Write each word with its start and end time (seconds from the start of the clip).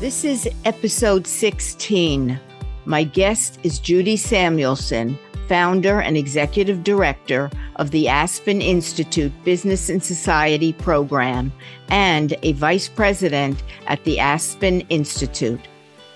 This 0.00 0.24
is 0.24 0.48
episode 0.64 1.26
16. 1.26 2.40
My 2.86 3.04
guest 3.04 3.60
is 3.64 3.78
Judy 3.78 4.16
Samuelson, 4.16 5.18
founder 5.46 6.00
and 6.00 6.16
executive 6.16 6.82
director 6.82 7.50
of 7.76 7.90
the 7.90 8.08
Aspen 8.08 8.62
Institute 8.62 9.30
Business 9.44 9.90
and 9.90 10.02
Society 10.02 10.72
program 10.72 11.52
and 11.90 12.34
a 12.42 12.52
vice 12.52 12.88
president 12.88 13.62
at 13.88 14.02
the 14.04 14.18
Aspen 14.18 14.80
Institute. 14.88 15.60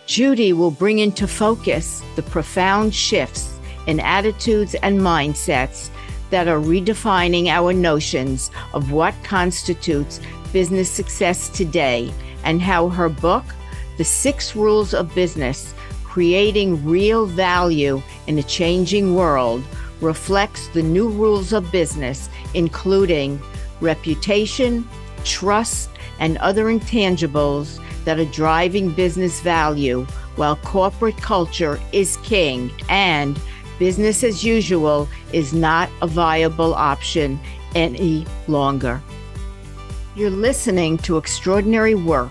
Judy 0.07 0.55
will 0.55 0.71
bring 0.71 1.01
into 1.01 1.29
focus 1.29 2.03
the 2.17 2.23
profound 2.23 2.95
shifts 2.95 3.59
in 3.87 4.01
attitudes 4.01 4.75
and 4.77 4.99
mindsets 4.99 5.91
that 6.31 6.49
are 6.49 6.59
redefining 6.59 7.49
our 7.49 7.75
notions 7.75 8.51
of 8.73 8.93
what 8.93 9.15
constitutes 9.25 10.23
business 10.55 10.89
success 10.89 11.51
today 11.51 12.11
and 12.45 12.63
how 12.63 12.89
her 12.89 13.11
book, 13.11 13.45
The 13.97 14.05
Six 14.05 14.57
Rules 14.57 14.93
of 14.93 15.15
Business 15.15 15.75
Creating 16.05 16.85
Real 16.85 17.27
Value 17.27 18.01
in 18.29 18.39
a 18.39 18.43
Changing 18.45 19.17
World, 19.17 19.65
reflects 20.01 20.69
the 20.69 20.83
new 20.83 21.09
rules 21.09 21.53
of 21.53 21.73
business, 21.73 22.29
including 22.55 23.41
reputation, 23.81 24.89
trust, 25.25 25.91
and 26.21 26.39
other 26.39 26.67
intangibles 26.67 27.81
that 28.05 28.21
are 28.21 28.25
driving 28.27 28.93
business 28.93 29.41
value 29.41 30.05
while 30.37 30.55
corporate 30.57 31.17
culture 31.17 31.81
is 31.91 32.17
king 32.19 32.71
and 32.89 33.41
business 33.81 34.23
as 34.23 34.45
usual 34.45 35.09
is 35.33 35.53
not 35.53 35.89
a 36.01 36.07
viable 36.07 36.75
option 36.75 37.41
any 37.75 38.25
longer. 38.47 39.03
You're 40.15 40.31
listening 40.31 40.99
to 40.99 41.17
Extraordinary 41.17 41.97
Work 41.97 42.31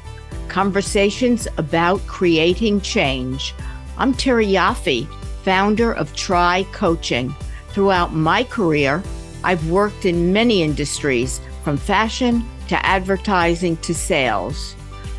Conversations 0.54 1.48
about 1.58 2.06
Creating 2.06 2.80
Change. 2.80 3.56
I'm 3.98 4.14
Terry 4.14 4.46
Yoffe, 4.46 5.08
founder 5.44 5.92
of 5.92 6.16
Try 6.16 6.68
Coaching. 6.72 7.36
Throughout 7.70 8.14
my 8.14 8.44
career, 8.44 9.02
I've 9.44 9.68
worked 9.72 10.06
in 10.06 10.32
many 10.32 10.62
industries, 10.62 11.42
from 11.64 11.78
fashion 11.78 12.48
to 12.68 12.86
advertising 12.86 13.78
to 13.78 13.96
sales. 13.96 14.76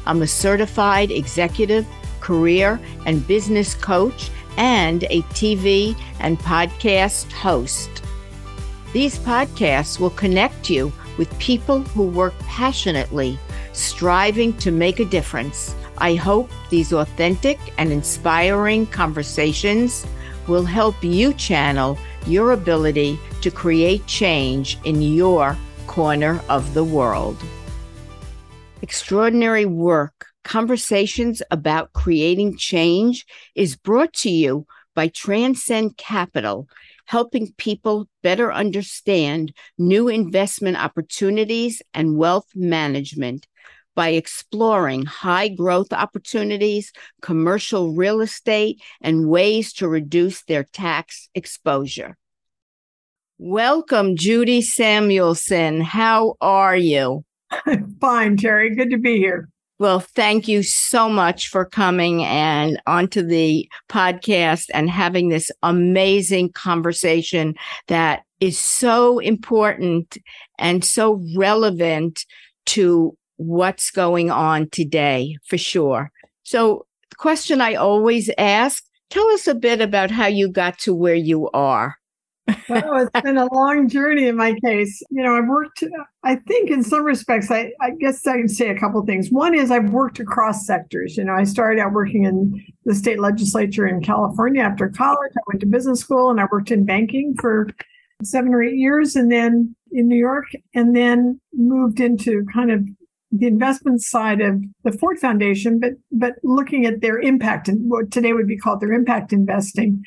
I'm 0.07 0.23
a 0.23 0.27
certified 0.29 1.11
executive, 1.11 1.85
career, 2.21 2.79
and 3.05 3.27
business 3.27 3.75
coach 3.75 4.31
and 4.57 5.03
a 5.11 5.23
TV 5.33 6.01
and 6.21 6.39
podcast 6.39 7.33
host. 7.33 8.05
These 8.93 9.19
podcasts 9.19 9.99
will 9.99 10.11
connect 10.11 10.71
you 10.71 10.93
with 11.19 11.37
people 11.41 11.81
who 11.81 12.07
work 12.07 12.39
passionately, 12.39 13.37
striving 13.75 14.57
to 14.59 14.71
make 14.71 15.01
a 15.01 15.05
difference. 15.05 15.75
I 15.99 16.15
hope 16.15 16.51
these 16.71 16.93
authentic 16.93 17.59
and 17.79 17.93
inspiring 17.93 18.87
conversations 18.87 20.07
will 20.49 20.65
help 20.65 21.03
you 21.03 21.35
channel 21.35 21.99
your 22.27 22.53
ability 22.53 23.19
to 23.43 23.51
create 23.51 24.07
change 24.07 24.79
in 24.85 25.03
your 25.03 25.57
corner 25.87 26.41
of 26.49 26.75
the 26.75 26.85
world. 26.85 27.37
Extraordinary 28.83 29.67
Work 29.67 30.27
Conversations 30.45 31.43
about 31.51 31.93
Creating 31.93 32.57
Change 32.57 33.27
is 33.55 33.77
brought 33.77 34.13
to 34.15 34.31
you 34.31 34.67
by 34.95 35.09
Transcend 35.09 35.97
Capital 35.97 36.69
helping 37.07 37.53
people 37.59 38.09
better 38.23 38.53
understand 38.53 39.53
new 39.79 40.09
investment 40.09 40.77
opportunities 40.77 41.83
and 41.93 42.17
wealth 42.17 42.49
management 42.55 43.47
by 43.95 44.11
exploring 44.11 45.07
high 45.07 45.49
growth 45.49 45.93
opportunities, 45.93 46.93
commercial 47.23 47.93
real 47.93 48.21
estate, 48.21 48.83
and 49.01 49.29
ways 49.29 49.73
to 49.75 49.89
reduce 49.89 50.43
their 50.45 50.65
tax 50.65 51.29
exposure. 51.35 52.17
Welcome, 53.39 54.17
Judy 54.17 54.63
Samuelson. 54.63 55.81
How 55.81 56.35
are 56.41 56.77
you? 56.77 57.25
Fine, 58.01 58.37
Terry. 58.37 58.75
Good 58.75 58.91
to 58.91 58.99
be 58.99 59.17
here. 59.17 59.49
Well, 59.81 59.99
thank 59.99 60.47
you 60.47 60.63
so 60.63 61.09
much 61.09 61.49
for 61.49 61.65
coming 61.65 62.23
and 62.23 62.81
onto 62.87 63.23
the 63.23 63.69
podcast 63.89 64.71
and 64.73 64.89
having 64.89 65.29
this 65.29 65.51
amazing 65.65 66.53
conversation 66.53 67.57
that 67.89 68.23
is 68.39 68.57
so 68.57 69.19
important 69.19 70.17
and 70.59 70.85
so 70.85 71.21
relevant 71.37 72.25
to 72.67 73.17
what's 73.37 73.91
going 73.91 74.31
on 74.31 74.69
today 74.71 75.37
for 75.47 75.59
sure. 75.59 76.11
So, 76.43 76.87
the 77.11 77.17
question 77.17 77.61
I 77.61 77.75
always 77.75 78.31
ask, 78.39 78.83
tell 79.11 79.27
us 79.29 79.47
a 79.47 79.55
bit 79.55 79.81
about 79.81 80.11
how 80.11 80.27
you 80.27 80.49
got 80.49 80.79
to 80.81 80.95
where 80.95 81.15
you 81.15 81.49
are 81.51 81.97
well, 82.69 82.99
it's 82.99 83.21
been 83.23 83.39
a 83.39 83.53
long 83.53 83.89
journey 83.89 84.27
in 84.27 84.37
my 84.37 84.55
case. 84.65 85.03
You 85.11 85.23
know, 85.23 85.37
I've 85.37 85.49
worked, 85.49 85.83
I 86.25 86.37
think 86.37 86.71
in 86.71 86.83
some 86.83 87.05
respects, 87.05 87.51
I, 87.51 87.73
I 87.81 87.91
guess 87.99 88.27
I 88.27 88.37
can 88.37 88.49
say 88.49 88.69
a 88.69 88.79
couple 88.79 89.05
things. 89.05 89.31
One 89.31 89.55
is 89.55 89.71
I've 89.71 89.91
worked 89.91 90.21
across 90.21 90.67
sectors. 90.67 91.17
You 91.17 91.25
know, 91.25 91.35
I 91.35 91.45
started 91.45 91.81
out 91.81 91.93
working 91.93 92.25
in 92.25 92.63
the 92.85 92.95
state 92.95 93.19
legislature 93.19 93.87
in 93.87 94.03
California 94.03 94.63
after 94.63 94.89
college. 94.89 95.33
I 95.37 95.41
went 95.47 95.61
to 95.61 95.67
business 95.67 96.01
school 96.01 96.31
and 96.31 96.41
I 96.41 96.47
worked 96.51 96.71
in 96.71 96.85
banking 96.85 97.35
for 97.41 97.69
seven 98.23 98.55
or 98.55 98.63
eight 98.63 98.77
years 98.77 99.17
and 99.17 99.33
then 99.33 99.75
in 99.93 100.09
New 100.09 100.17
York, 100.19 100.47
and 100.75 100.97
then 100.97 101.41
moved 101.53 102.01
into 102.01 102.45
kind 102.53 102.73
of 102.73 102.85
the 103.37 103.47
investment 103.47 104.01
side 104.01 104.41
of 104.41 104.63
the 104.85 104.93
Ford 104.93 105.19
Foundation, 105.19 105.81
but 105.81 105.93
but 106.13 106.35
looking 106.45 106.87
at 106.87 107.01
their 107.01 107.19
impact 107.19 107.69
and 107.69 107.91
what 107.91 108.11
today 108.11 108.33
would 108.33 108.47
be 108.47 108.57
called 108.57 108.81
their 108.81 108.93
impact 108.93 109.33
investing. 109.33 110.03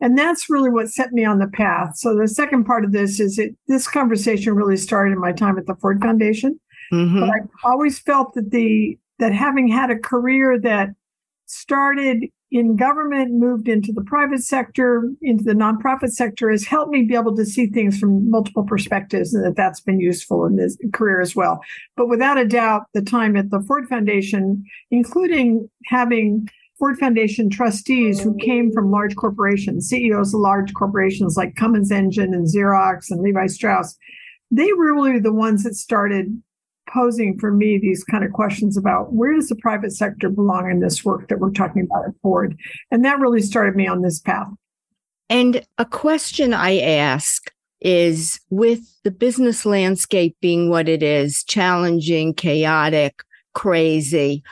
And 0.00 0.18
that's 0.18 0.50
really 0.50 0.68
what 0.68 0.90
set 0.90 1.12
me 1.12 1.24
on 1.24 1.38
the 1.38 1.48
path. 1.48 1.96
So 1.96 2.14
the 2.14 2.28
second 2.28 2.64
part 2.64 2.84
of 2.84 2.92
this 2.92 3.18
is 3.18 3.38
it 3.38 3.56
this 3.66 3.88
conversation 3.88 4.54
really 4.54 4.76
started 4.76 5.12
in 5.12 5.20
my 5.20 5.32
time 5.32 5.58
at 5.58 5.66
the 5.66 5.74
Ford 5.76 6.02
Foundation. 6.02 6.60
Mm-hmm. 6.92 7.20
But 7.20 7.30
I 7.30 7.38
always 7.64 7.98
felt 7.98 8.34
that 8.34 8.50
the 8.50 8.98
that 9.18 9.32
having 9.32 9.68
had 9.68 9.90
a 9.90 9.98
career 9.98 10.60
that 10.60 10.90
started 11.46 12.26
in 12.56 12.74
government, 12.74 13.32
moved 13.32 13.68
into 13.68 13.92
the 13.92 14.02
private 14.02 14.42
sector, 14.42 15.10
into 15.20 15.44
the 15.44 15.52
nonprofit 15.52 16.08
sector, 16.08 16.50
has 16.50 16.64
helped 16.64 16.90
me 16.90 17.02
be 17.02 17.14
able 17.14 17.36
to 17.36 17.44
see 17.44 17.66
things 17.66 17.98
from 17.98 18.30
multiple 18.30 18.64
perspectives, 18.64 19.34
and 19.34 19.44
that 19.44 19.56
that's 19.56 19.82
been 19.82 20.00
useful 20.00 20.46
in 20.46 20.56
this 20.56 20.78
career 20.94 21.20
as 21.20 21.36
well. 21.36 21.60
But 21.96 22.08
without 22.08 22.38
a 22.38 22.46
doubt, 22.46 22.84
the 22.94 23.02
time 23.02 23.36
at 23.36 23.50
the 23.50 23.60
Ford 23.60 23.86
Foundation, 23.88 24.64
including 24.90 25.68
having 25.84 26.48
Ford 26.78 26.98
Foundation 26.98 27.50
trustees 27.50 28.22
who 28.22 28.34
came 28.38 28.72
from 28.72 28.90
large 28.90 29.16
corporations, 29.16 29.88
CEOs 29.88 30.32
of 30.32 30.40
large 30.40 30.72
corporations 30.72 31.36
like 31.36 31.56
Cummins 31.56 31.92
Engine 31.92 32.32
and 32.32 32.46
Xerox 32.46 33.10
and 33.10 33.20
Levi 33.20 33.48
Strauss, 33.48 33.98
they 34.50 34.72
were 34.72 34.94
really 34.94 35.18
the 35.18 35.32
ones 35.32 35.62
that 35.64 35.74
started 35.74 36.40
posing 36.92 37.38
for 37.38 37.52
me 37.52 37.78
these 37.78 38.04
kind 38.04 38.24
of 38.24 38.32
questions 38.32 38.76
about 38.76 39.12
where 39.12 39.34
does 39.34 39.48
the 39.48 39.56
private 39.56 39.92
sector 39.92 40.28
belong 40.28 40.70
in 40.70 40.80
this 40.80 41.04
work 41.04 41.28
that 41.28 41.40
we're 41.40 41.50
talking 41.50 41.82
about 41.82 42.06
at 42.06 42.14
Ford? 42.22 42.56
And 42.90 43.04
that 43.04 43.18
really 43.18 43.42
started 43.42 43.76
me 43.76 43.86
on 43.86 44.02
this 44.02 44.20
path. 44.20 44.48
And 45.28 45.66
a 45.78 45.84
question 45.84 46.54
I 46.54 46.78
ask 46.80 47.50
is 47.80 48.40
with 48.50 48.80
the 49.02 49.10
business 49.10 49.66
landscape 49.66 50.36
being 50.40 50.70
what 50.70 50.88
it 50.88 51.02
is, 51.02 51.44
challenging, 51.44 52.34
chaotic, 52.34 53.22
crazy, 53.54 54.42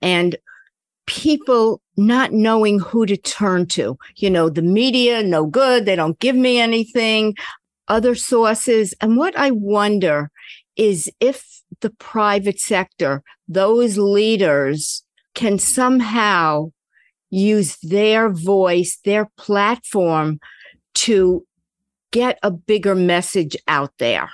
and 0.00 0.36
people 1.06 1.82
not 1.96 2.32
knowing 2.32 2.78
who 2.78 3.04
to 3.04 3.16
turn 3.16 3.66
to. 3.66 3.98
You 4.16 4.30
know, 4.30 4.48
the 4.48 4.62
media, 4.62 5.22
no 5.22 5.46
good. 5.46 5.84
They 5.84 5.96
don't 5.96 6.18
give 6.20 6.36
me 6.36 6.58
anything, 6.58 7.34
other 7.88 8.14
sources. 8.14 8.94
And 9.00 9.16
what 9.16 9.36
I 9.36 9.50
wonder 9.50 10.30
is 10.76 11.10
if 11.20 11.59
the 11.80 11.90
private 11.90 12.60
sector, 12.60 13.22
those 13.48 13.96
leaders 13.98 15.04
can 15.34 15.58
somehow 15.58 16.70
use 17.30 17.76
their 17.82 18.28
voice, 18.28 18.98
their 19.04 19.30
platform 19.36 20.40
to 20.94 21.46
get 22.10 22.38
a 22.42 22.50
bigger 22.50 22.94
message 22.94 23.56
out 23.68 23.92
there. 23.98 24.28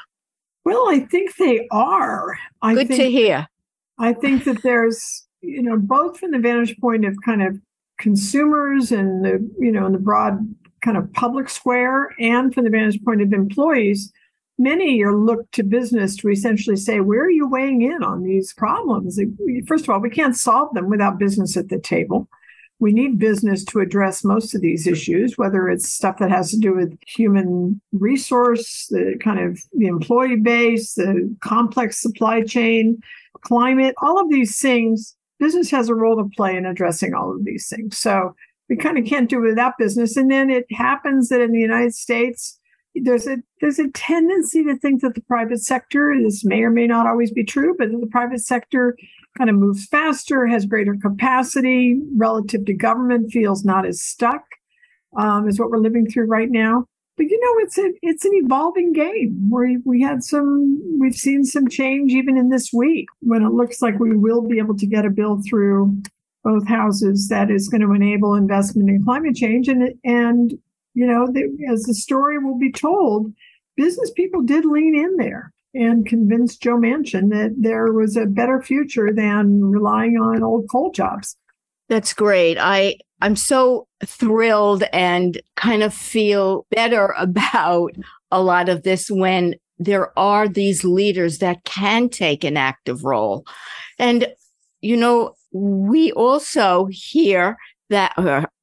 Well, 0.64 0.88
I 0.88 1.00
think 1.00 1.36
they 1.36 1.68
are. 1.70 2.38
I 2.62 2.74
Good 2.74 2.88
think, 2.88 3.00
to 3.00 3.10
hear. 3.10 3.46
I 3.98 4.14
think 4.14 4.44
that 4.44 4.62
there's 4.62 5.26
you 5.46 5.62
know, 5.62 5.76
both 5.78 6.18
from 6.18 6.32
the 6.32 6.38
vantage 6.38 6.76
point 6.78 7.04
of 7.04 7.16
kind 7.24 7.42
of 7.42 7.58
consumers 7.98 8.92
and 8.92 9.24
the, 9.24 9.50
you 9.58 9.72
know, 9.72 9.86
in 9.86 9.92
the 9.92 9.98
broad 9.98 10.38
kind 10.82 10.96
of 10.96 11.12
public 11.12 11.48
square 11.48 12.10
and 12.18 12.52
from 12.52 12.64
the 12.64 12.70
vantage 12.70 13.02
point 13.04 13.22
of 13.22 13.32
employees, 13.32 14.12
many 14.58 15.02
are 15.02 15.14
looked 15.14 15.52
to 15.54 15.62
business 15.62 16.16
to 16.16 16.28
essentially 16.28 16.76
say, 16.76 17.00
where 17.00 17.22
are 17.24 17.30
you 17.30 17.48
weighing 17.48 17.82
in 17.82 18.02
on 18.02 18.22
these 18.22 18.52
problems? 18.54 19.20
First 19.66 19.84
of 19.84 19.90
all, 19.90 20.00
we 20.00 20.10
can't 20.10 20.36
solve 20.36 20.72
them 20.74 20.88
without 20.88 21.18
business 21.18 21.56
at 21.56 21.68
the 21.68 21.78
table. 21.78 22.28
We 22.78 22.92
need 22.92 23.18
business 23.18 23.64
to 23.66 23.80
address 23.80 24.22
most 24.22 24.54
of 24.54 24.60
these 24.60 24.86
issues, 24.86 25.38
whether 25.38 25.68
it's 25.68 25.90
stuff 25.90 26.18
that 26.18 26.30
has 26.30 26.50
to 26.50 26.58
do 26.58 26.74
with 26.74 26.98
human 27.06 27.80
resource, 27.92 28.86
the 28.90 29.16
kind 29.22 29.40
of 29.40 29.58
the 29.72 29.86
employee 29.86 30.36
base, 30.36 30.94
the 30.94 31.34
complex 31.40 32.02
supply 32.02 32.42
chain, 32.42 33.00
climate, 33.42 33.94
all 34.02 34.20
of 34.20 34.28
these 34.28 34.58
things 34.58 35.16
business 35.38 35.70
has 35.70 35.88
a 35.88 35.94
role 35.94 36.16
to 36.16 36.30
play 36.36 36.56
in 36.56 36.66
addressing 36.66 37.14
all 37.14 37.30
of 37.30 37.44
these 37.44 37.68
things. 37.68 37.98
So 37.98 38.34
we 38.68 38.76
kind 38.76 38.98
of 38.98 39.04
can't 39.04 39.28
do 39.28 39.40
without 39.40 39.78
business. 39.78 40.16
And 40.16 40.30
then 40.30 40.50
it 40.50 40.66
happens 40.72 41.28
that 41.28 41.40
in 41.40 41.52
the 41.52 41.60
United 41.60 41.94
States, 41.94 42.58
there's 43.02 43.26
a 43.26 43.38
there's 43.60 43.78
a 43.78 43.88
tendency 43.88 44.64
to 44.64 44.76
think 44.76 45.02
that 45.02 45.14
the 45.14 45.20
private 45.22 45.60
sector, 45.60 46.14
this 46.22 46.44
may 46.44 46.62
or 46.62 46.70
may 46.70 46.86
not 46.86 47.06
always 47.06 47.30
be 47.30 47.44
true, 47.44 47.74
but 47.78 47.88
the 47.90 48.08
private 48.10 48.40
sector 48.40 48.96
kind 49.36 49.50
of 49.50 49.56
moves 49.56 49.86
faster, 49.86 50.46
has 50.46 50.66
greater 50.66 50.96
capacity 50.96 52.00
relative 52.16 52.64
to 52.66 52.74
government, 52.74 53.32
feels 53.32 53.64
not 53.64 53.86
as 53.86 54.00
stuck, 54.00 54.44
um, 55.16 55.48
is 55.48 55.58
what 55.58 55.70
we're 55.70 55.78
living 55.78 56.06
through 56.06 56.26
right 56.26 56.50
now. 56.50 56.84
But 57.16 57.26
you 57.26 57.40
know, 57.40 57.64
it's 57.64 57.78
a 57.78 57.92
it's 58.02 58.24
an 58.24 58.32
evolving 58.34 58.92
game. 58.92 59.48
We 59.50 59.78
we 59.84 60.02
had 60.02 60.22
some 60.22 60.80
we've 61.00 61.14
seen 61.14 61.44
some 61.44 61.68
change 61.68 62.12
even 62.12 62.36
in 62.36 62.50
this 62.50 62.72
week 62.72 63.06
when 63.20 63.42
it 63.42 63.52
looks 63.52 63.80
like 63.80 63.98
we 63.98 64.16
will 64.16 64.42
be 64.46 64.58
able 64.58 64.76
to 64.76 64.86
get 64.86 65.06
a 65.06 65.10
bill 65.10 65.40
through 65.48 65.96
both 66.44 66.68
houses 66.68 67.28
that 67.28 67.50
is 67.50 67.68
going 67.68 67.80
to 67.80 67.92
enable 67.92 68.34
investment 68.34 68.88
in 68.88 69.02
climate 69.02 69.34
change 69.34 69.68
and 69.68 69.94
and 70.04 70.54
you 70.96 71.06
know 71.06 71.26
as 71.70 71.82
the 71.82 71.94
story 71.94 72.38
will 72.38 72.58
be 72.58 72.72
told 72.72 73.32
business 73.76 74.10
people 74.12 74.42
did 74.42 74.64
lean 74.64 74.96
in 74.96 75.16
there 75.16 75.52
and 75.74 76.06
convinced 76.06 76.62
joe 76.62 76.76
manchin 76.76 77.28
that 77.30 77.54
there 77.58 77.92
was 77.92 78.16
a 78.16 78.24
better 78.26 78.60
future 78.62 79.12
than 79.12 79.62
relying 79.62 80.16
on 80.16 80.42
old 80.42 80.68
coal 80.70 80.90
jobs. 80.90 81.36
That's 81.88 82.12
great. 82.12 82.56
I 82.58 82.96
i'm 83.20 83.36
so 83.36 83.86
thrilled 84.04 84.84
and 84.92 85.40
kind 85.56 85.82
of 85.82 85.94
feel 85.94 86.66
better 86.70 87.14
about 87.18 87.92
a 88.32 88.42
lot 88.42 88.68
of 88.68 88.82
this 88.82 89.08
when 89.10 89.54
there 89.78 90.18
are 90.18 90.48
these 90.48 90.84
leaders 90.84 91.38
that 91.38 91.62
can 91.64 92.08
take 92.08 92.42
an 92.42 92.56
active 92.56 93.04
role. 93.04 93.44
And 93.98 94.26
you 94.80 94.96
know 94.96 95.34
we 95.52 96.12
also 96.12 96.88
hear 96.90 97.56
that 97.88 98.14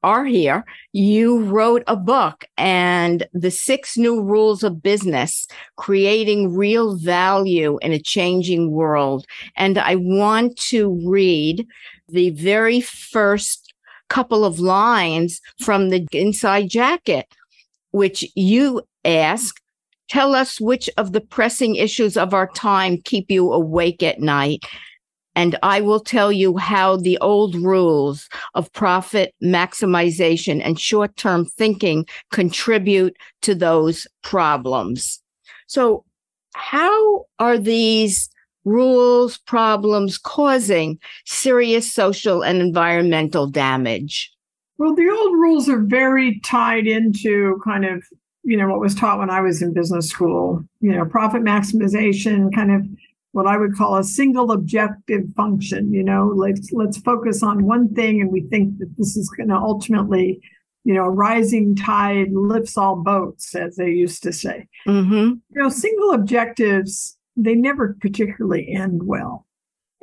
are 0.03 0.25
here, 0.25 0.65
you 0.91 1.43
wrote 1.43 1.83
a 1.87 1.95
book 1.95 2.45
and 2.57 3.27
the 3.33 3.51
six 3.51 3.97
new 3.97 4.21
rules 4.21 4.63
of 4.63 4.83
business, 4.83 5.47
creating 5.77 6.53
real 6.53 6.97
value 6.97 7.77
in 7.81 7.93
a 7.93 7.99
changing 7.99 8.71
world. 8.71 9.25
And 9.55 9.77
I 9.77 9.95
want 9.95 10.57
to 10.69 10.99
read 11.05 11.65
the 12.09 12.31
very 12.31 12.81
first 12.81 13.73
couple 14.09 14.43
of 14.45 14.59
lines 14.59 15.39
from 15.61 15.89
the 15.89 16.05
inside 16.11 16.69
jacket, 16.69 17.25
which 17.91 18.25
you 18.35 18.81
ask, 19.05 19.55
tell 20.09 20.35
us 20.35 20.59
which 20.59 20.89
of 20.97 21.13
the 21.13 21.21
pressing 21.21 21.75
issues 21.75 22.17
of 22.17 22.33
our 22.33 22.47
time 22.49 23.01
keep 23.03 23.31
you 23.31 23.51
awake 23.53 24.03
at 24.03 24.19
night 24.19 24.63
and 25.35 25.57
I 25.63 25.81
will 25.81 25.99
tell 25.99 26.31
you 26.31 26.57
how 26.57 26.97
the 26.97 27.17
old 27.19 27.55
rules 27.55 28.29
of 28.53 28.71
profit 28.73 29.33
maximization 29.43 30.61
and 30.63 30.79
short 30.79 31.15
term 31.17 31.45
thinking 31.45 32.05
contribute 32.31 33.17
to 33.41 33.55
those 33.55 34.07
problems. 34.21 35.21
So, 35.67 36.05
how 36.55 37.25
are 37.39 37.57
these 37.57 38.29
rules, 38.65 39.37
problems 39.39 40.17
causing 40.17 40.99
serious 41.25 41.91
social 41.91 42.43
and 42.43 42.61
environmental 42.61 43.47
damage? 43.47 44.31
Well, 44.77 44.95
the 44.95 45.09
old 45.09 45.33
rules 45.33 45.69
are 45.69 45.81
very 45.81 46.39
tied 46.41 46.87
into 46.87 47.59
kind 47.63 47.85
of, 47.85 48.03
you 48.43 48.57
know, 48.57 48.67
what 48.67 48.79
was 48.79 48.95
taught 48.95 49.19
when 49.19 49.29
I 49.29 49.41
was 49.41 49.61
in 49.61 49.73
business 49.73 50.09
school, 50.09 50.63
you 50.81 50.91
know, 50.91 51.05
profit 51.05 51.43
maximization, 51.43 52.53
kind 52.53 52.71
of 52.71 52.85
what 53.33 53.47
I 53.47 53.57
would 53.57 53.75
call 53.75 53.97
a 53.97 54.03
single 54.03 54.51
objective 54.51 55.23
function. 55.35 55.91
You 55.91 56.03
know, 56.03 56.31
let's 56.35 56.71
let's 56.71 56.97
focus 56.99 57.43
on 57.43 57.65
one 57.65 57.93
thing, 57.93 58.21
and 58.21 58.31
we 58.31 58.41
think 58.41 58.77
that 58.79 58.93
this 58.97 59.17
is 59.17 59.29
going 59.35 59.49
to 59.49 59.55
ultimately, 59.55 60.39
you 60.85 60.93
know, 60.93 61.05
a 61.05 61.09
rising 61.09 61.75
tide 61.75 62.31
lifts 62.31 62.77
all 62.77 62.95
boats, 62.95 63.53
as 63.55 63.75
they 63.75 63.89
used 63.89 64.23
to 64.23 64.31
say. 64.31 64.67
Mm-hmm. 64.87 65.13
You 65.13 65.61
know, 65.61 65.69
single 65.69 66.13
objectives 66.13 67.17
they 67.35 67.55
never 67.55 67.97
particularly 67.99 68.71
end 68.71 69.01
well. 69.03 69.47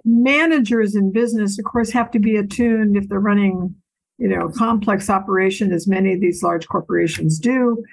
Managers 0.05 0.97
in 0.97 1.13
business, 1.13 1.57
of 1.59 1.65
course, 1.65 1.91
have 1.91 2.11
to 2.11 2.19
be 2.19 2.35
attuned 2.35 2.97
if 2.97 3.09
they're 3.09 3.21
running, 3.21 3.77
you 4.19 4.27
know, 4.27 4.49
complex 4.49 5.09
operation, 5.09 5.73
as 5.73 5.87
many 5.87 6.13
of 6.13 6.21
these 6.21 6.43
large 6.43 6.67
corporations 6.67 7.39
do 7.39 7.85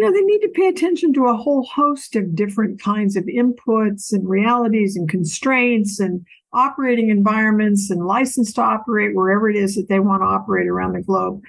you 0.00 0.06
know, 0.06 0.12
they 0.12 0.24
need 0.24 0.40
to 0.40 0.48
pay 0.48 0.66
attention 0.66 1.12
to 1.12 1.26
a 1.26 1.36
whole 1.36 1.62
host 1.62 2.16
of 2.16 2.34
different 2.34 2.80
kinds 2.80 3.16
of 3.16 3.24
inputs 3.24 4.14
and 4.14 4.26
realities 4.26 4.96
and 4.96 5.10
constraints 5.10 6.00
and 6.00 6.24
operating 6.54 7.10
environments 7.10 7.90
and 7.90 8.06
license 8.06 8.50
to 8.54 8.62
operate 8.62 9.14
wherever 9.14 9.50
it 9.50 9.56
is 9.56 9.74
that 9.74 9.90
they 9.90 10.00
want 10.00 10.22
to 10.22 10.26
operate 10.26 10.68
around 10.68 10.94
the 10.94 11.02
globe. 11.02 11.42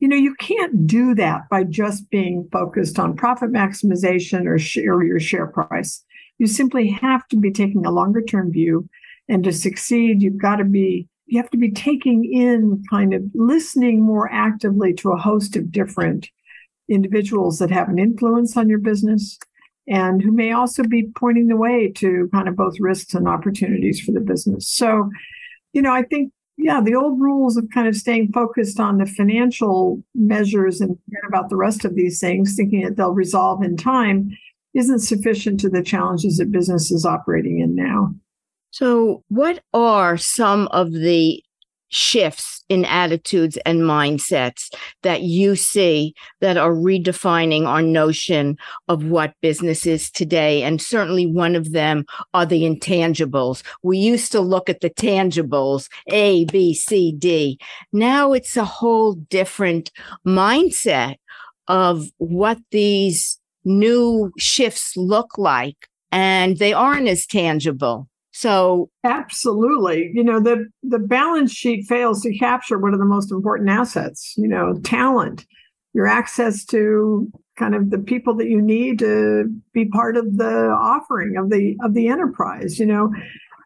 You 0.00 0.08
know, 0.08 0.16
you 0.16 0.34
can't 0.34 0.84
do 0.84 1.14
that 1.14 1.42
by 1.48 1.62
just 1.62 2.10
being 2.10 2.48
focused 2.50 2.98
on 2.98 3.14
profit 3.14 3.52
maximization 3.52 4.48
or, 4.48 4.58
share, 4.58 4.94
or 4.94 5.04
your 5.04 5.20
share 5.20 5.46
price. 5.46 6.04
You 6.38 6.48
simply 6.48 6.88
have 6.88 7.28
to 7.28 7.36
be 7.36 7.52
taking 7.52 7.86
a 7.86 7.92
longer 7.92 8.20
term 8.20 8.50
view. 8.50 8.88
And 9.28 9.44
to 9.44 9.52
succeed, 9.52 10.22
you've 10.22 10.42
got 10.42 10.56
to 10.56 10.64
be 10.64 11.06
you 11.26 11.40
have 11.40 11.50
to 11.50 11.56
be 11.56 11.70
taking 11.70 12.24
in 12.24 12.82
kind 12.90 13.14
of 13.14 13.22
listening 13.32 14.02
more 14.02 14.28
actively 14.32 14.92
to 14.94 15.12
a 15.12 15.16
host 15.16 15.54
of 15.54 15.70
different 15.70 16.28
individuals 16.92 17.58
that 17.58 17.70
have 17.70 17.88
an 17.88 17.98
influence 17.98 18.56
on 18.56 18.68
your 18.68 18.78
business 18.78 19.38
and 19.88 20.22
who 20.22 20.30
may 20.30 20.52
also 20.52 20.84
be 20.84 21.10
pointing 21.16 21.48
the 21.48 21.56
way 21.56 21.90
to 21.96 22.28
kind 22.32 22.48
of 22.48 22.56
both 22.56 22.74
risks 22.78 23.14
and 23.14 23.26
opportunities 23.26 24.00
for 24.00 24.12
the 24.12 24.20
business. 24.20 24.68
So, 24.68 25.10
you 25.72 25.82
know, 25.82 25.92
I 25.92 26.02
think, 26.02 26.32
yeah, 26.56 26.80
the 26.80 26.94
old 26.94 27.20
rules 27.20 27.56
of 27.56 27.68
kind 27.74 27.88
of 27.88 27.96
staying 27.96 28.30
focused 28.32 28.78
on 28.78 28.98
the 28.98 29.06
financial 29.06 30.02
measures 30.14 30.80
and 30.80 30.96
about 31.26 31.48
the 31.48 31.56
rest 31.56 31.84
of 31.84 31.96
these 31.96 32.20
things, 32.20 32.54
thinking 32.54 32.82
that 32.82 32.96
they'll 32.96 33.14
resolve 33.14 33.62
in 33.62 33.76
time, 33.76 34.36
isn't 34.74 35.00
sufficient 35.00 35.60
to 35.60 35.68
the 35.68 35.82
challenges 35.82 36.36
that 36.36 36.52
business 36.52 36.90
is 36.90 37.04
operating 37.04 37.58
in 37.58 37.74
now. 37.74 38.14
So, 38.70 39.22
what 39.28 39.62
are 39.74 40.16
some 40.16 40.68
of 40.68 40.92
the 40.92 41.42
shifts 41.92 42.64
in 42.68 42.86
attitudes 42.86 43.58
and 43.66 43.82
mindsets 43.82 44.74
that 45.02 45.20
you 45.22 45.54
see 45.54 46.14
that 46.40 46.56
are 46.56 46.72
redefining 46.72 47.66
our 47.66 47.82
notion 47.82 48.56
of 48.88 49.04
what 49.04 49.34
business 49.42 49.84
is 49.84 50.10
today. 50.10 50.62
And 50.62 50.80
certainly 50.80 51.26
one 51.26 51.54
of 51.54 51.72
them 51.72 52.06
are 52.32 52.46
the 52.46 52.62
intangibles. 52.62 53.62
We 53.82 53.98
used 53.98 54.32
to 54.32 54.40
look 54.40 54.70
at 54.70 54.80
the 54.80 54.88
tangibles, 54.88 55.88
A, 56.08 56.46
B, 56.46 56.74
C, 56.74 57.12
D. 57.12 57.58
Now 57.92 58.32
it's 58.32 58.56
a 58.56 58.64
whole 58.64 59.12
different 59.12 59.92
mindset 60.26 61.16
of 61.68 62.06
what 62.16 62.58
these 62.70 63.38
new 63.64 64.32
shifts 64.38 64.96
look 64.96 65.36
like. 65.36 65.88
And 66.10 66.58
they 66.58 66.72
aren't 66.72 67.08
as 67.08 67.26
tangible. 67.26 68.08
So 68.32 68.88
absolutely, 69.04 70.10
you 70.14 70.24
know, 70.24 70.40
the 70.40 70.66
the 70.82 70.98
balance 70.98 71.52
sheet 71.52 71.86
fails 71.86 72.22
to 72.22 72.36
capture 72.38 72.78
one 72.78 72.94
of 72.94 72.98
the 72.98 73.06
most 73.06 73.30
important 73.30 73.68
assets, 73.68 74.34
you 74.38 74.48
know, 74.48 74.80
talent, 74.82 75.46
your 75.92 76.06
access 76.06 76.64
to 76.66 77.30
kind 77.58 77.74
of 77.74 77.90
the 77.90 77.98
people 77.98 78.34
that 78.36 78.48
you 78.48 78.60
need 78.60 78.98
to 79.00 79.44
be 79.74 79.84
part 79.84 80.16
of 80.16 80.38
the 80.38 80.70
offering 80.70 81.36
of 81.36 81.50
the 81.50 81.76
of 81.82 81.92
the 81.92 82.08
enterprise, 82.08 82.78
you 82.78 82.86
know. 82.86 83.12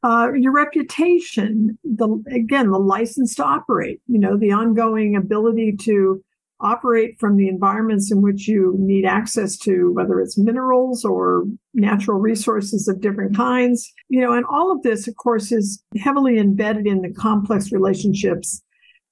Uh, 0.03 0.33
your 0.35 0.53
reputation, 0.53 1.79
the 1.83 2.23
again, 2.31 2.71
the 2.71 2.79
license 2.79 3.35
to 3.37 3.45
operate, 3.45 4.01
you 4.09 4.19
know, 4.19 4.37
the 4.37 4.53
ongoing 4.53 5.17
ability 5.17 5.77
to 5.77 6.23
operate 6.61 7.19
from 7.19 7.37
the 7.37 7.49
environments 7.49 8.11
in 8.11 8.23
which 8.23 8.49
you 8.49 8.75
need 8.79 9.05
access 9.05 9.57
to, 9.59 9.93
whether 9.93 10.21
it's 10.21 10.39
minerals 10.39 11.05
or 11.05 11.45
natural 11.75 12.19
resources 12.19 12.89
of 12.89 13.01
different 13.01 13.37
kinds. 13.37 13.93
You 14.09 14.21
know, 14.21 14.33
and 14.33 14.47
all 14.47 14.73
of 14.73 14.83
this, 14.83 15.07
of 15.07 15.17
course, 15.17 15.53
is 15.53 15.83
heavily 15.99 16.39
embedded 16.39 16.87
in 16.87 17.03
the 17.03 17.13
complex 17.13 17.73
relationships 17.73 18.63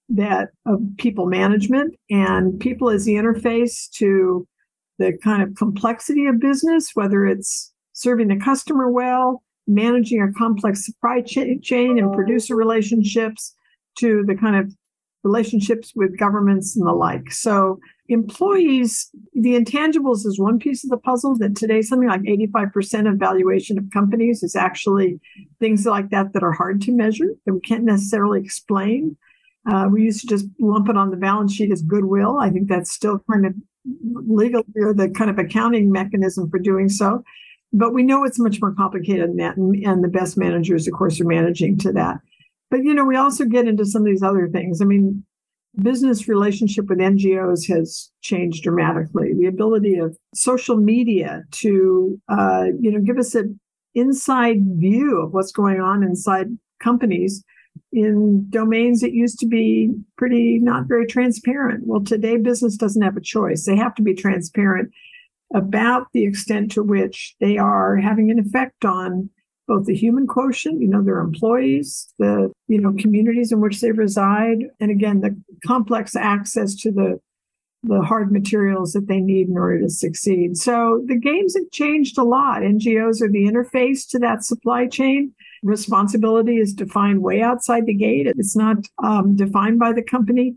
that 0.09 0.51
of 0.67 0.81
people 0.99 1.27
management 1.27 1.95
and 2.11 2.59
people 2.61 2.91
as 2.91 3.05
the 3.05 3.15
interface 3.15 3.91
to 3.93 4.47
the 4.99 5.13
kind 5.23 5.43
of 5.43 5.55
complexity 5.57 6.27
of 6.27 6.41
business, 6.41 6.91
whether 6.95 7.27
it's 7.27 7.73
serving 7.93 8.29
the 8.29 8.37
customer 8.37 8.91
well, 8.91 9.43
managing 9.67 10.23
a 10.23 10.33
complex 10.33 10.85
supply 10.85 11.21
chain 11.23 11.99
and 11.99 12.13
producer 12.13 12.55
relationships 12.55 13.55
to 13.99 14.25
the 14.27 14.35
kind 14.35 14.57
of 14.57 14.73
relationships 15.25 15.93
with 15.97 16.19
governments 16.19 16.77
and 16.77 16.87
the 16.87 16.93
like. 16.93 17.33
So 17.33 17.81
employees, 18.09 19.11
the 19.33 19.55
intangibles 19.55 20.27
is 20.27 20.39
one 20.39 20.59
piece 20.59 20.85
of 20.85 20.91
the 20.91 20.99
puzzle 20.99 21.37
that 21.39 21.57
today 21.57 21.81
something 21.83 22.09
like 22.09 22.21
85% 22.23 23.11
of 23.11 23.19
valuation 23.19 23.79
of 23.79 23.91
companies 23.93 24.43
is 24.43 24.55
actually 24.55 25.19
things 25.59 25.87
like 25.87 26.11
that 26.11 26.35
that 26.35 26.43
are 26.43 26.53
hard 26.53 26.83
to 26.83 26.93
measure, 26.93 27.35
that 27.47 27.55
we 27.55 27.61
can't 27.61 27.85
necessarily 27.85 28.41
explain. 28.41 29.17
Uh, 29.67 29.89
we 29.91 30.03
used 30.03 30.21
to 30.21 30.27
just 30.27 30.47
lump 30.61 30.91
it 30.91 30.97
on 30.97 31.11
the 31.11 31.17
balance 31.17 31.55
sheet 31.55 31.73
as 31.73 31.81
goodwill. 31.81 32.39
I 32.39 32.51
think 32.51 32.69
that's 32.69 32.93
still 32.93 33.25
kind 33.31 33.47
of 33.47 33.55
legal 34.13 34.63
or 34.77 34.93
the 34.93 35.09
kind 35.09 35.31
of 35.31 35.39
accounting 35.39 35.91
mechanism 35.91 36.51
for 36.51 36.59
doing 36.59 36.91
so. 36.91 37.25
But 37.73 37.93
we 37.93 38.03
know 38.03 38.25
it's 38.25 38.39
much 38.39 38.61
more 38.61 38.73
complicated 38.73 39.31
than 39.31 39.37
that. 39.39 39.57
And, 39.57 39.75
and 39.85 40.05
the 40.05 40.09
best 40.09 40.37
managers, 40.37 40.87
of 40.87 40.93
course, 40.93 41.21
are 41.21 41.27
managing 41.27 41.79
to 41.79 41.93
that. 41.93 42.21
But 42.75 42.83
you 42.83 42.93
know, 42.93 43.05
we 43.05 43.15
also 43.15 43.45
get 43.45 43.69
into 43.69 43.87
some 43.87 44.03
of 44.03 44.07
these 44.07 44.25
other 44.25 44.49
things. 44.49 44.83
I 44.83 44.85
mean, 44.85 45.25
business 45.81 46.27
relationship 46.27 46.89
with 46.89 46.99
NGOs 46.99 47.69
has 47.69 48.11
changed 48.21 48.65
dramatically. 48.65 49.33
The 49.33 49.47
ability 49.47 49.95
of 49.95 50.19
social 50.35 50.77
media 50.77 51.45
to, 51.53 52.21
uh, 52.29 52.65
you 52.81 52.91
know, 52.91 52.99
give 52.99 53.17
us 53.17 53.37
an 53.37 53.61
inside 53.95 54.57
view 54.77 55.23
of 55.23 55.33
what's 55.33 55.53
going 55.53 55.81
on 55.81 56.03
inside 56.03 56.49
companies 56.83 57.45
in 57.93 58.51
domains 58.51 59.03
that 59.03 59.13
used 59.13 59.39
to 59.39 59.47
be 59.47 59.93
pretty 60.19 60.59
not 60.61 60.89
very 60.89 61.07
transparent. 61.07 61.87
Well, 61.87 62.03
today 62.03 62.39
business 62.39 62.77
doesn't 62.77 63.03
have 63.03 63.17
a 63.17 63.21
choice. 63.21 63.67
They 63.67 63.77
have 63.77 63.95
to 63.95 64.03
be 64.03 64.15
transparent 64.15 64.91
about 65.55 66.09
the 66.13 66.25
extent 66.25 66.73
to 66.73 66.83
which 66.83 67.37
they 67.39 67.57
are 67.57 67.99
having 67.99 68.33
an 68.33 68.41
effect 68.41 68.85
on 68.85 69.31
both 69.67 69.87
the 69.87 69.95
human 69.95 70.27
quotient, 70.27 70.81
you 70.81 70.89
know, 70.89 71.03
their 71.03 71.21
employees, 71.21 72.13
the, 72.19 72.53
you 72.69 72.81
know, 72.81 72.95
communities 72.99 73.53
in 73.53 73.61
which 73.61 73.81
they 73.81 73.93
reside, 73.93 74.65
and 74.81 74.91
again, 74.91 75.21
the 75.21 75.37
complex 75.67 76.15
access 76.17 76.75
to 76.77 76.91
the 76.91 77.21
the 77.87 78.01
hard 78.01 78.33
materials 78.33 78.93
that 78.93 79.09
they 79.09 79.21
need 79.21 79.49
in 79.49 79.59
order 79.59 79.81
to 79.81 79.91
succeed. 79.91 80.57
So 80.57 81.03
the 81.07 81.17
games 81.17 81.55
have 81.55 81.71
changed 81.71 82.17
a 82.19 82.25
lot. 82.25 82.63
NGOs 82.63 83.21
are 83.21 83.31
the 83.31 83.45
interface 83.45 84.09
to 84.11 84.19
that 84.21 84.43
supply 84.43 84.87
chain. 84.87 85.35
Responsibility 85.63 86.57
is 86.57 86.73
defined 86.73 87.23
way 87.23 87.43
outside 87.43 87.87
the 87.87 87.95
gate. 87.95 88.27
It's 88.27 88.57
not 88.57 88.79
um, 89.03 89.37
defined 89.37 89.79
by 89.79 89.93
the 89.93 90.03
company. 90.03 90.57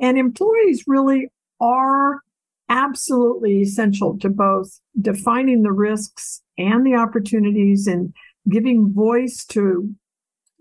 And 0.00 0.16
employees 0.16 0.84
really 0.86 1.28
are 1.60 2.20
absolutely 2.68 3.62
essential 3.62 4.18
to 4.18 4.28
both 4.28 4.80
defining 5.00 5.62
the 5.62 5.72
risks 5.72 6.42
and 6.58 6.86
the 6.86 6.94
opportunities 6.94 7.86
and 7.86 8.12
giving 8.48 8.92
voice 8.92 9.44
to 9.46 9.92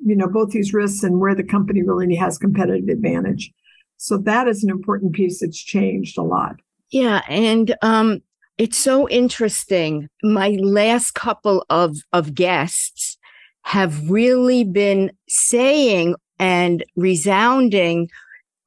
you 0.05 0.15
know 0.15 0.27
both 0.27 0.51
these 0.51 0.73
risks 0.73 1.03
and 1.03 1.19
where 1.19 1.35
the 1.35 1.43
company 1.43 1.83
really 1.83 2.15
has 2.15 2.37
competitive 2.37 2.87
advantage. 2.89 3.51
So 3.97 4.17
that 4.19 4.47
is 4.47 4.63
an 4.63 4.69
important 4.69 5.13
piece 5.13 5.39
that's 5.41 5.57
changed 5.57 6.17
a 6.17 6.23
lot. 6.23 6.55
Yeah 6.89 7.21
and 7.27 7.75
um 7.81 8.21
it's 8.57 8.77
so 8.77 9.07
interesting. 9.09 10.09
My 10.23 10.57
last 10.61 11.11
couple 11.11 11.65
of 11.69 11.97
of 12.13 12.33
guests 12.33 13.17
have 13.63 14.09
really 14.09 14.63
been 14.63 15.11
saying 15.27 16.15
and 16.39 16.83
resounding 16.95 18.09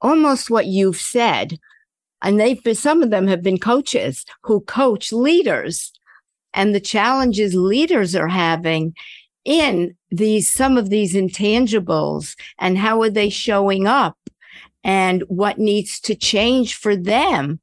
almost 0.00 0.50
what 0.50 0.67
you've 0.67 1.00
said. 1.00 1.59
And 2.23 2.39
they've 2.39 2.62
been 2.62 2.75
some 2.75 3.03
of 3.03 3.11
them 3.11 3.27
have 3.27 3.43
been 3.43 3.59
coaches 3.59 4.25
who 4.43 4.61
coach 4.61 5.12
leaders 5.12 5.93
and 6.54 6.75
the 6.75 6.80
challenges 6.80 7.54
leaders 7.54 8.14
are 8.14 8.28
having 8.28 8.95
in 9.45 9.97
these 10.11 10.49
some 10.49 10.76
of 10.76 10.90
these 10.90 11.14
intangibles 11.14 12.37
and 12.59 12.78
how 12.78 13.00
are 13.02 13.11
they 13.11 13.30
showing 13.30 13.87
up 13.87 14.16
and 14.85 15.23
what 15.28 15.59
needs 15.59 16.00
to 16.00 16.14
change 16.14 16.75
for 16.75 16.97
them. 16.97 17.61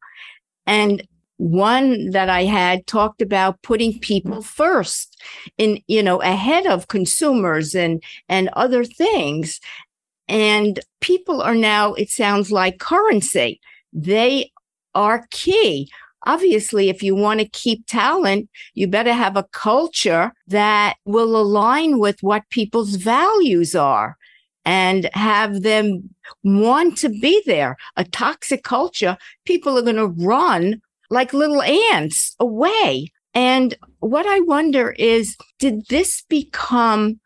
And 0.66 1.08
one 1.38 2.10
that 2.10 2.30
i 2.30 2.46
had 2.46 2.88
talked 2.88 3.22
about 3.22 3.62
putting 3.62 4.00
people 4.00 4.42
first 4.42 5.22
in 5.60 5.80
you 5.86 6.02
know 6.02 6.20
ahead 6.24 6.66
of 6.66 6.88
consumers 6.88 7.76
and 7.76 8.04
and 8.28 8.50
other 8.54 8.84
things. 8.84 9.60
And 10.28 10.80
people 11.00 11.42
are 11.42 11.56
now 11.56 11.94
it 11.94 12.10
sounds 12.10 12.52
like 12.52 12.80
currency. 12.80 13.62
They 13.94 14.52
are 14.96 15.28
key 15.30 15.90
obviously, 16.28 16.90
if 16.90 17.02
you 17.02 17.16
want 17.16 17.40
to 17.40 17.50
keep 17.50 17.88
talent, 17.88 18.50
you 18.76 18.88
better 18.88 19.14
have 19.14 19.36
a 19.36 19.48
culture 19.52 20.32
that 20.48 20.98
will 21.06 21.36
align 21.36 21.98
with 21.98 22.22
what 22.22 22.50
people's 22.50 22.96
values 22.96 23.74
are 23.74 24.18
and 24.66 25.10
have 25.14 25.64
them 25.64 26.10
want 26.44 26.98
to 26.98 27.10
be 27.10 27.42
there. 27.46 27.78
A 27.96 28.04
toxic 28.04 28.64
culture, 28.64 29.18
people 29.46 29.78
are 29.78 29.82
going 29.82 29.96
to 29.96 30.26
run 30.26 30.82
like 31.10 31.34
little 31.34 31.62
ants 31.62 32.36
away. 32.40 33.12
And 33.34 33.76
what 34.00 34.26
I 34.28 34.42
wonder 34.42 34.92
is, 35.00 35.38
did 35.60 35.88
this 35.88 36.24
become 36.28 37.20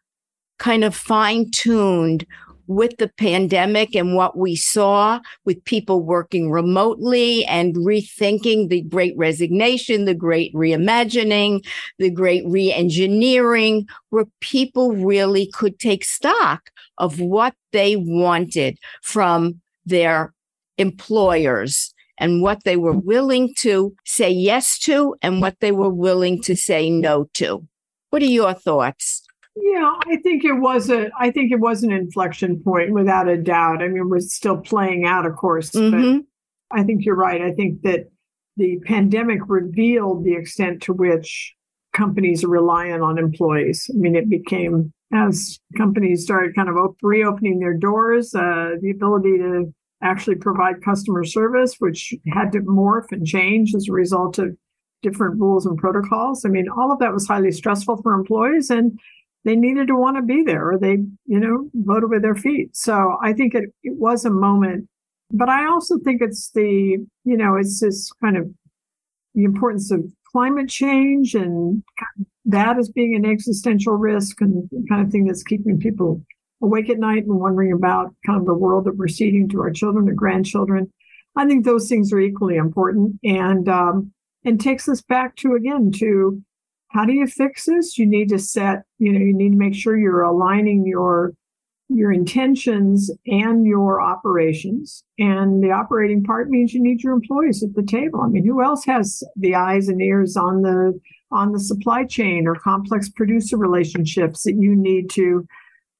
kind 0.59 0.83
of 0.83 0.95
fine 0.95 1.49
tuned 1.49 2.27
with 2.75 2.97
the 2.97 3.09
pandemic 3.17 3.95
and 3.95 4.15
what 4.15 4.37
we 4.37 4.55
saw 4.55 5.19
with 5.45 5.63
people 5.65 6.01
working 6.03 6.51
remotely 6.51 7.45
and 7.45 7.75
rethinking 7.75 8.69
the 8.69 8.81
great 8.83 9.13
resignation, 9.17 10.05
the 10.05 10.15
great 10.15 10.53
reimagining, 10.53 11.63
the 11.99 12.09
great 12.09 12.45
reengineering, 12.45 13.85
where 14.09 14.25
people 14.39 14.93
really 14.93 15.49
could 15.53 15.79
take 15.79 16.03
stock 16.03 16.69
of 16.97 17.19
what 17.19 17.53
they 17.71 17.95
wanted 17.95 18.77
from 19.01 19.59
their 19.85 20.33
employers 20.77 21.93
and 22.17 22.41
what 22.41 22.63
they 22.63 22.77
were 22.77 22.97
willing 22.97 23.53
to 23.55 23.95
say 24.05 24.29
yes 24.29 24.77
to 24.79 25.15
and 25.21 25.41
what 25.41 25.59
they 25.59 25.71
were 25.71 25.89
willing 25.89 26.41
to 26.41 26.55
say 26.55 26.89
no 26.89 27.25
to. 27.33 27.67
What 28.11 28.21
are 28.21 28.25
your 28.25 28.53
thoughts? 28.53 29.23
Yeah, 29.55 29.91
I 30.07 30.17
think 30.23 30.45
it 30.45 30.53
was 30.53 30.89
a 30.89 31.09
I 31.19 31.31
think 31.31 31.51
it 31.51 31.59
was 31.59 31.83
an 31.83 31.91
inflection 31.91 32.61
point 32.63 32.91
without 32.91 33.27
a 33.27 33.37
doubt. 33.37 33.81
I 33.81 33.89
mean, 33.89 34.09
we're 34.09 34.19
still 34.21 34.57
playing 34.57 35.05
out, 35.05 35.25
of 35.25 35.35
course, 35.35 35.71
mm-hmm. 35.71 36.19
but 36.19 36.79
I 36.79 36.83
think 36.83 37.05
you're 37.05 37.15
right. 37.15 37.41
I 37.41 37.51
think 37.51 37.81
that 37.81 38.09
the 38.55 38.79
pandemic 38.85 39.41
revealed 39.47 40.23
the 40.23 40.35
extent 40.35 40.81
to 40.83 40.93
which 40.93 41.53
companies 41.93 42.43
are 42.43 42.49
reliant 42.49 43.03
on 43.03 43.17
employees. 43.17 43.89
I 43.93 43.97
mean, 43.97 44.15
it 44.15 44.29
became 44.29 44.93
as 45.13 45.59
companies 45.77 46.23
started 46.23 46.55
kind 46.55 46.69
of 46.69 46.77
op- 46.77 46.97
reopening 47.01 47.59
their 47.59 47.73
doors, 47.73 48.33
uh, 48.33 48.71
the 48.81 48.91
ability 48.91 49.37
to 49.37 49.73
actually 50.01 50.35
provide 50.35 50.81
customer 50.81 51.25
service, 51.25 51.75
which 51.79 52.13
had 52.33 52.51
to 52.53 52.59
morph 52.61 53.11
and 53.11 53.25
change 53.25 53.75
as 53.75 53.87
a 53.89 53.93
result 53.93 54.39
of 54.39 54.55
different 55.01 55.39
rules 55.39 55.65
and 55.65 55.77
protocols. 55.77 56.45
I 56.45 56.49
mean, 56.49 56.67
all 56.69 56.91
of 56.91 56.99
that 56.99 57.13
was 57.13 57.27
highly 57.27 57.51
stressful 57.51 58.01
for 58.01 58.13
employees 58.13 58.69
and 58.69 58.97
they 59.43 59.55
needed 59.55 59.87
to 59.87 59.95
want 59.95 60.17
to 60.17 60.21
be 60.21 60.43
there 60.43 60.69
or 60.69 60.77
they, 60.77 60.97
you 61.25 61.39
know, 61.39 61.69
voted 61.73 62.09
with 62.09 62.21
their 62.21 62.35
feet. 62.35 62.75
So 62.75 63.17
I 63.23 63.33
think 63.33 63.55
it, 63.55 63.65
it 63.83 63.95
was 63.97 64.23
a 64.25 64.29
moment, 64.29 64.87
but 65.31 65.49
I 65.49 65.65
also 65.67 65.97
think 65.99 66.21
it's 66.21 66.51
the, 66.51 66.97
you 67.23 67.37
know, 67.37 67.55
it's 67.55 67.79
this 67.79 68.11
kind 68.21 68.37
of 68.37 68.51
the 69.33 69.43
importance 69.43 69.91
of 69.91 70.03
climate 70.31 70.69
change 70.69 71.33
and 71.35 71.83
that 72.45 72.77
as 72.77 72.89
being 72.89 73.15
an 73.15 73.29
existential 73.29 73.93
risk 73.93 74.41
and 74.41 74.69
kind 74.89 75.05
of 75.05 75.11
thing 75.11 75.25
that's 75.25 75.43
keeping 75.43 75.77
people 75.77 76.21
awake 76.61 76.89
at 76.89 76.99
night 76.99 77.23
and 77.23 77.39
wondering 77.39 77.71
about 77.71 78.13
kind 78.25 78.39
of 78.39 78.45
the 78.45 78.53
world 78.53 78.85
that 78.85 78.97
we're 78.97 79.07
seeding 79.07 79.49
to 79.49 79.61
our 79.61 79.71
children 79.71 80.07
and 80.07 80.17
grandchildren. 80.17 80.91
I 81.35 81.45
think 81.45 81.65
those 81.65 81.87
things 81.87 82.11
are 82.11 82.19
equally 82.19 82.57
important 82.57 83.19
and 83.23 83.67
um, 83.69 84.11
and 84.43 84.59
takes 84.59 84.89
us 84.89 85.01
back 85.01 85.35
to 85.37 85.53
again 85.53 85.91
to 85.95 86.41
how 86.91 87.05
do 87.05 87.13
you 87.13 87.25
fix 87.25 87.65
this? 87.65 87.97
You 87.97 88.05
need 88.05 88.29
to 88.29 88.39
set, 88.39 88.83
you 88.99 89.11
know, 89.13 89.19
you 89.19 89.33
need 89.33 89.51
to 89.51 89.57
make 89.57 89.75
sure 89.75 89.97
you're 89.97 90.23
aligning 90.23 90.85
your 90.85 91.33
your 91.93 92.11
intentions 92.11 93.11
and 93.27 93.65
your 93.65 94.01
operations. 94.01 95.03
And 95.19 95.61
the 95.61 95.71
operating 95.71 96.23
part 96.23 96.49
means 96.49 96.73
you 96.73 96.81
need 96.81 97.03
your 97.03 97.13
employees 97.13 97.63
at 97.63 97.75
the 97.75 97.83
table. 97.83 98.21
I 98.21 98.27
mean, 98.27 98.45
who 98.45 98.63
else 98.63 98.85
has 98.85 99.21
the 99.35 99.55
eyes 99.55 99.89
and 99.89 100.01
ears 100.01 100.37
on 100.37 100.61
the 100.61 100.99
on 101.31 101.51
the 101.51 101.59
supply 101.59 102.05
chain 102.05 102.45
or 102.45 102.55
complex 102.55 103.09
producer 103.09 103.57
relationships 103.57 104.43
that 104.43 104.55
you 104.55 104.75
need 104.75 105.09
to 105.11 105.45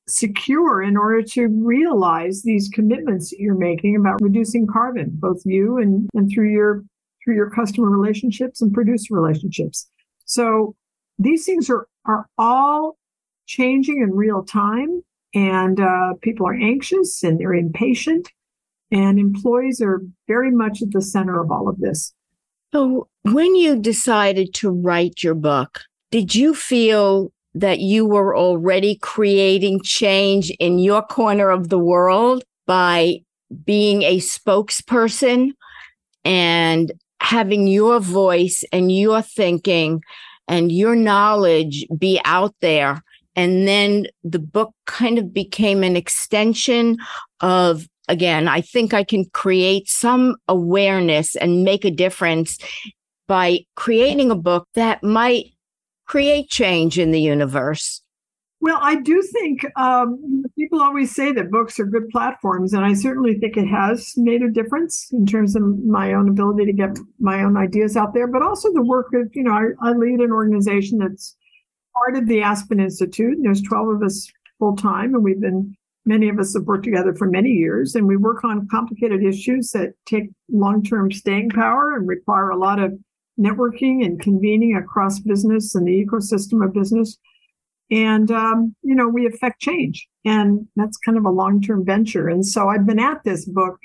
secure 0.07 0.81
in 0.81 0.97
order 0.97 1.21
to 1.21 1.47
realize 1.47 2.41
these 2.43 2.69
commitments 2.73 3.29
that 3.29 3.39
you're 3.39 3.55
making 3.55 3.95
about 3.95 4.21
reducing 4.21 4.67
carbon, 4.67 5.09
both 5.13 5.41
you 5.45 5.77
and, 5.77 6.09
and 6.13 6.29
through 6.31 6.51
your 6.51 6.83
through 7.23 7.35
your 7.35 7.49
customer 7.49 7.89
relationships 7.89 8.61
and 8.61 8.73
producer 8.73 9.13
relationships. 9.13 9.89
So 10.25 10.75
these 11.23 11.45
things 11.45 11.69
are 11.69 11.87
are 12.05 12.27
all 12.37 12.97
changing 13.45 14.01
in 14.01 14.11
real 14.11 14.43
time, 14.43 15.03
and 15.33 15.79
uh, 15.79 16.13
people 16.21 16.47
are 16.47 16.53
anxious 16.53 17.23
and 17.23 17.39
they're 17.39 17.53
impatient, 17.53 18.29
and 18.91 19.19
employees 19.19 19.81
are 19.81 20.01
very 20.27 20.51
much 20.51 20.81
at 20.81 20.91
the 20.91 21.01
center 21.01 21.39
of 21.39 21.51
all 21.51 21.69
of 21.69 21.79
this. 21.79 22.13
So, 22.73 23.07
when 23.23 23.55
you 23.55 23.77
decided 23.77 24.53
to 24.55 24.71
write 24.71 25.23
your 25.23 25.35
book, 25.35 25.81
did 26.09 26.33
you 26.33 26.55
feel 26.55 27.31
that 27.53 27.79
you 27.79 28.05
were 28.05 28.35
already 28.35 28.95
creating 28.95 29.81
change 29.83 30.51
in 30.51 30.79
your 30.79 31.01
corner 31.01 31.49
of 31.49 31.69
the 31.69 31.79
world 31.79 32.43
by 32.65 33.17
being 33.65 34.03
a 34.03 34.17
spokesperson 34.17 35.51
and 36.23 36.93
having 37.19 37.67
your 37.67 37.99
voice 37.99 38.63
and 38.71 38.91
your 38.91 39.21
thinking 39.21 40.01
and 40.47 40.71
your 40.71 40.95
knowledge 40.95 41.85
be 41.97 42.19
out 42.25 42.53
there. 42.61 43.03
And 43.35 43.67
then 43.67 44.07
the 44.23 44.39
book 44.39 44.73
kind 44.85 45.17
of 45.17 45.33
became 45.33 45.83
an 45.83 45.95
extension 45.95 46.97
of, 47.39 47.87
again, 48.09 48.47
I 48.47 48.61
think 48.61 48.93
I 48.93 49.03
can 49.03 49.25
create 49.33 49.87
some 49.87 50.35
awareness 50.47 51.35
and 51.35 51.63
make 51.63 51.85
a 51.85 51.91
difference 51.91 52.57
by 53.27 53.59
creating 53.75 54.31
a 54.31 54.35
book 54.35 54.67
that 54.73 55.01
might 55.03 55.53
create 56.05 56.49
change 56.49 56.99
in 56.99 57.11
the 57.11 57.21
universe. 57.21 58.01
Well, 58.61 58.77
I 58.79 58.97
do 59.01 59.23
think 59.23 59.65
um, 59.75 60.43
people 60.55 60.83
always 60.83 61.15
say 61.15 61.31
that 61.31 61.49
books 61.49 61.79
are 61.79 61.85
good 61.85 62.07
platforms, 62.09 62.73
and 62.73 62.85
I 62.85 62.93
certainly 62.93 63.39
think 63.39 63.57
it 63.57 63.65
has 63.65 64.13
made 64.17 64.43
a 64.43 64.51
difference 64.51 65.07
in 65.11 65.25
terms 65.25 65.55
of 65.55 65.63
my 65.83 66.13
own 66.13 66.29
ability 66.29 66.65
to 66.67 66.73
get 66.73 66.99
my 67.19 67.41
own 67.43 67.57
ideas 67.57 67.97
out 67.97 68.13
there, 68.13 68.27
but 68.27 68.43
also 68.43 68.71
the 68.71 68.83
work 68.83 69.07
of, 69.15 69.31
you 69.33 69.41
know, 69.41 69.51
I, 69.51 69.89
I 69.89 69.93
lead 69.93 70.19
an 70.19 70.31
organization 70.31 70.99
that's 70.99 71.35
part 71.95 72.15
of 72.15 72.27
the 72.27 72.43
Aspen 72.43 72.79
Institute. 72.79 73.33
And 73.33 73.45
there's 73.45 73.63
12 73.63 73.95
of 73.95 74.03
us 74.03 74.31
full 74.59 74.75
time, 74.75 75.15
and 75.15 75.23
we've 75.23 75.41
been, 75.41 75.75
many 76.05 76.29
of 76.29 76.37
us 76.37 76.53
have 76.53 76.65
worked 76.65 76.85
together 76.85 77.15
for 77.15 77.27
many 77.27 77.49
years, 77.49 77.95
and 77.95 78.07
we 78.07 78.15
work 78.15 78.43
on 78.43 78.67
complicated 78.69 79.23
issues 79.23 79.71
that 79.71 79.93
take 80.05 80.29
long 80.51 80.83
term 80.83 81.11
staying 81.11 81.49
power 81.49 81.95
and 81.95 82.07
require 82.07 82.51
a 82.51 82.57
lot 82.57 82.77
of 82.77 82.93
networking 83.39 84.05
and 84.05 84.21
convening 84.21 84.75
across 84.75 85.19
business 85.19 85.73
and 85.73 85.87
the 85.87 86.05
ecosystem 86.05 86.63
of 86.63 86.75
business 86.75 87.17
and 87.91 88.31
um, 88.31 88.73
you 88.81 88.95
know 88.95 89.07
we 89.07 89.27
affect 89.27 89.61
change 89.61 90.07
and 90.25 90.65
that's 90.75 90.97
kind 90.97 91.17
of 91.17 91.25
a 91.25 91.29
long-term 91.29 91.85
venture. 91.85 92.27
And 92.29 92.45
so 92.45 92.69
i've 92.69 92.87
been 92.87 92.99
at 92.99 93.23
this 93.23 93.45
book 93.45 93.77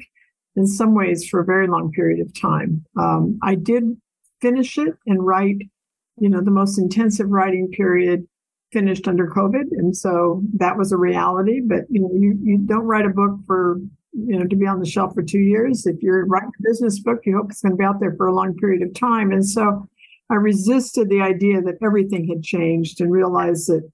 in 0.55 0.67
some 0.67 0.95
ways 0.95 1.29
for 1.29 1.41
a 1.41 1.45
very 1.45 1.67
long 1.67 1.91
period 1.91 2.21
of 2.21 2.33
time. 2.41 2.85
Um, 2.99 3.39
i 3.43 3.55
did 3.55 3.85
finish 4.41 4.79
it 4.79 4.95
and 5.07 5.27
write 5.27 5.63
you 6.19 6.29
know 6.29 6.41
the 6.41 6.51
most 6.51 6.79
intensive 6.79 7.29
writing 7.29 7.69
period 7.71 8.27
finished 8.73 9.07
under 9.07 9.29
covid. 9.29 9.65
And 9.73 9.97
so 9.97 10.43
that 10.55 10.77
was 10.77 10.93
a 10.93 10.97
reality. 10.97 11.61
But 11.61 11.83
you 11.91 12.01
know 12.01 12.11
you, 12.15 12.39
you 12.43 12.59
don't 12.59 12.85
write 12.85 13.07
a 13.07 13.11
book 13.11 13.39
for 13.47 13.79
you 14.13 14.39
know 14.39 14.47
to 14.47 14.57
be 14.57 14.67
on 14.67 14.81
the 14.81 14.87
shelf 14.87 15.15
for 15.15 15.23
two 15.23 15.41
years. 15.41 15.85
If 15.87 16.01
you're 16.01 16.27
writing 16.27 16.53
a 16.61 16.63
business 16.63 17.01
book 17.01 17.21
you 17.25 17.37
hope 17.37 17.51
it's 17.51 17.63
going 17.63 17.73
to 17.73 17.77
be 17.77 17.85
out 17.85 18.01
there 18.01 18.15
for 18.17 18.29
a 18.29 18.35
long 18.35 18.55
period 18.55 18.83
of 18.83 18.95
time. 18.95 19.33
And 19.33 19.45
so 19.45 19.89
I 20.29 20.35
resisted 20.35 21.09
the 21.09 21.21
idea 21.21 21.61
that 21.63 21.79
everything 21.83 22.27
had 22.29 22.43
changed 22.43 23.01
and 23.01 23.13
realized 23.13 23.69
that 23.69 23.89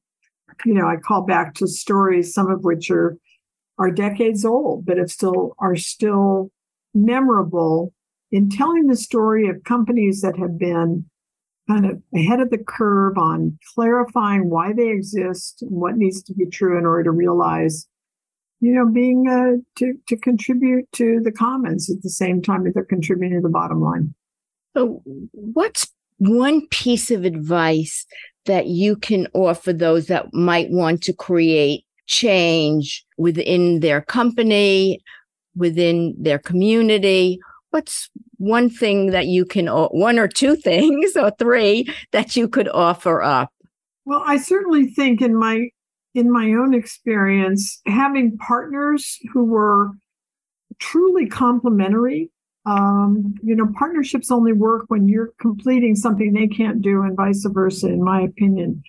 you 0.65 0.75
know, 0.75 0.87
I 0.87 0.97
call 0.97 1.23
back 1.23 1.55
to 1.55 1.67
stories, 1.67 2.33
some 2.33 2.51
of 2.51 2.65
which 2.65 2.91
are 2.91 3.17
are 3.79 3.91
decades 3.91 4.45
old, 4.45 4.85
but 4.87 4.99
have 4.99 5.11
still 5.11 5.55
are 5.59 5.77
still 5.77 6.51
memorable 6.95 7.93
in 8.31 8.49
telling 8.49 8.87
the 8.87 8.97
story 8.97 9.49
of 9.49 9.65
companies 9.65 10.21
that 10.21 10.37
have 10.39 10.59
been 10.59 11.05
kind 11.69 11.87
of 11.87 12.03
ahead 12.15 12.41
of 12.41 12.51
the 12.51 12.59
curve 12.59 13.17
on 13.17 13.59
clarifying 13.75 14.51
why 14.51 14.73
they 14.73 14.89
exist 14.89 15.63
and 15.63 15.71
what 15.71 15.97
needs 15.97 16.23
to 16.23 16.35
be 16.35 16.47
true 16.47 16.79
in 16.79 16.85
order 16.85 17.05
to 17.05 17.11
realize, 17.11 17.87
you 18.61 18.73
know, 18.73 18.87
being 18.87 19.29
uh, 19.29 19.61
to 19.77 19.95
to 20.09 20.17
contribute 20.17 20.91
to 20.93 21.21
the 21.23 21.33
commons 21.33 21.91
at 21.91 22.03
the 22.03 22.11
same 22.11 22.43
time 22.43 22.65
that 22.65 22.75
they're 22.75 22.85
contributing 22.85 23.39
to 23.39 23.43
the 23.43 23.49
bottom 23.49 23.81
line. 23.81 24.15
So, 24.77 25.03
what's 25.33 25.93
one 26.29 26.67
piece 26.69 27.11
of 27.11 27.25
advice 27.25 28.07
that 28.47 28.67
you 28.69 28.95
can 28.95 29.27
offer 29.35 29.73
those 29.73 30.07
that 30.07 30.33
might 30.33 30.71
want 30.71 31.03
to 31.03 31.13
create 31.13 31.85
change 32.07 33.05
within 33.19 33.81
their 33.81 34.01
company, 34.01 35.03
within 35.57 36.15
their 36.17 36.39
community? 36.39 37.41
What's 37.71 38.09
one 38.37 38.71
thing 38.71 39.07
that 39.07 39.27
you 39.27 39.45
can, 39.45 39.67
one 39.67 40.19
or 40.19 40.29
two 40.29 40.55
things 40.69 41.17
or 41.17 41.33
three 41.39 41.93
that 42.13 42.37
you 42.37 42.49
could 42.49 42.69
offer 42.69 43.21
up? 43.21 43.51
Well, 44.05 44.23
I 44.25 44.37
certainly 44.37 44.89
think 44.91 45.23
in 45.23 45.35
my 45.35 45.69
in 46.15 46.31
my 46.31 46.53
own 46.53 46.75
experience, 46.75 47.81
having 47.87 48.37
partners 48.37 49.19
who 49.33 49.45
were 49.45 49.93
truly 50.79 51.27
complementary 51.27 52.31
um, 52.65 53.35
you 53.43 53.57
know, 53.57 53.69
partnerships 53.77 54.31
only 54.31 54.53
work 54.53 54.85
when 54.89 55.09
you're 55.09 55.31
completing 55.41 55.97
something 55.97 56.33
they 56.33 56.47
can't 56.47 56.81
do, 56.81 57.03
and 57.03 57.17
vice 57.17 57.45
versa, 57.49 57.89
in 57.89 58.03
my 58.03 58.21
opinion, 58.23 58.83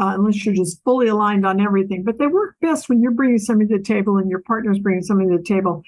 uh, 0.00 0.14
unless 0.16 0.44
you're 0.44 0.54
just 0.54 0.82
fully 0.84 1.06
aligned 1.06 1.46
on 1.46 1.60
everything. 1.60 2.02
But 2.02 2.18
they 2.18 2.26
work 2.26 2.56
best 2.60 2.88
when 2.88 3.00
you're 3.00 3.12
bringing 3.12 3.38
something 3.38 3.68
to 3.68 3.78
the 3.78 3.84
table 3.84 4.16
and 4.16 4.28
your 4.28 4.42
partner's 4.42 4.78
bringing 4.80 5.02
something 5.02 5.30
to 5.30 5.38
the 5.38 5.44
table. 5.44 5.82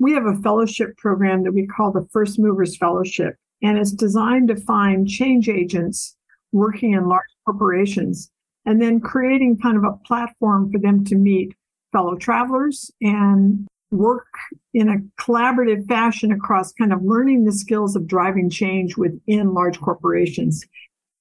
We 0.00 0.12
have 0.14 0.26
a 0.26 0.36
fellowship 0.36 0.96
program 0.96 1.44
that 1.44 1.52
we 1.52 1.66
call 1.66 1.92
the 1.92 2.08
First 2.12 2.38
Movers 2.38 2.76
Fellowship, 2.76 3.36
and 3.62 3.78
it's 3.78 3.92
designed 3.92 4.48
to 4.48 4.56
find 4.56 5.08
change 5.08 5.48
agents 5.48 6.16
working 6.52 6.94
in 6.94 7.08
large 7.08 7.26
corporations 7.44 8.30
and 8.64 8.82
then 8.82 9.00
creating 9.00 9.58
kind 9.58 9.76
of 9.76 9.84
a 9.84 9.96
platform 10.04 10.70
for 10.70 10.78
them 10.78 11.04
to 11.04 11.14
meet 11.14 11.54
fellow 11.92 12.16
travelers 12.16 12.90
and 13.00 13.66
work 13.90 14.26
in 14.74 14.88
a 14.88 15.22
collaborative 15.22 15.86
fashion 15.86 16.32
across 16.32 16.72
kind 16.72 16.92
of 16.92 17.02
learning 17.02 17.44
the 17.44 17.52
skills 17.52 17.96
of 17.96 18.06
driving 18.06 18.50
change 18.50 18.96
within 18.96 19.54
large 19.54 19.80
corporations. 19.80 20.64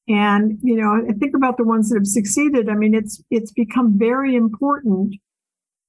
And, 0.07 0.57
you 0.61 0.75
know, 0.75 1.05
I 1.07 1.13
think 1.13 1.35
about 1.35 1.57
the 1.57 1.63
ones 1.63 1.89
that 1.89 1.97
have 1.97 2.07
succeeded. 2.07 2.69
I 2.69 2.75
mean, 2.75 2.93
it's, 2.93 3.21
it's 3.29 3.51
become 3.51 3.97
very 3.97 4.35
important 4.35 5.15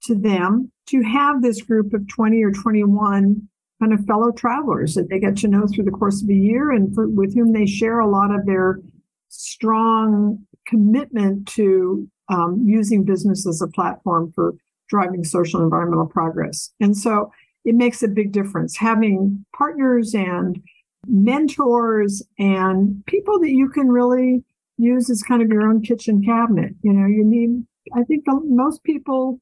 to 0.05 0.15
them 0.15 0.73
to 0.89 1.03
have 1.03 1.43
this 1.43 1.63
group 1.63 1.93
of 1.93 2.09
20 2.09 2.43
or 2.43 2.53
21 2.53 3.49
kind 3.81 3.93
of 3.93 4.05
fellow 4.07 4.33
travelers 4.33 4.95
that 4.95 5.09
they 5.09 5.21
get 5.21 5.37
to 5.39 5.49
know 5.49 5.67
through 5.67 5.85
the 5.85 5.91
course 5.91 6.23
of 6.23 6.29
a 6.29 6.35
year 6.35 6.73
and 6.73 6.95
for, 6.95 7.09
with 7.09 7.35
whom 7.35 7.53
they 7.53 7.67
share 7.67 8.01
a 8.01 8.11
lot 8.11 8.35
of 8.35 8.45
their 8.47 8.81
strong 9.29 10.39
commitment 10.67 11.47
to 11.47 12.09
um, 12.29 12.63
using 12.67 13.05
business 13.05 13.47
as 13.47 13.63
a 13.63 13.69
platform 13.69 14.33
for 14.35 14.55
driving 14.89 15.25
social 15.25 15.63
environmental 15.63 16.07
progress. 16.07 16.71
And 16.81 16.97
so 16.97 17.31
it 17.65 17.75
makes 17.75 18.03
a 18.03 18.09
big 18.09 18.33
difference 18.33 18.77
having 18.77 19.45
partners 19.57 20.15
and 20.15 20.61
mentors 21.07 22.23
and 22.39 23.05
people 23.07 23.39
that 23.41 23.51
you 23.51 23.69
can 23.69 23.89
really 23.89 24.45
use 24.79 25.11
as 25.11 25.23
kind 25.23 25.43
of 25.43 25.49
your 25.49 25.69
own 25.69 25.83
kitchen 25.83 26.23
cabinet. 26.25 26.73
You 26.83 26.93
know, 26.93 27.07
you 27.07 27.25
need, 27.25 27.65
I 27.95 28.05
think 28.05 28.25
most 28.27 28.83
people 28.85 29.41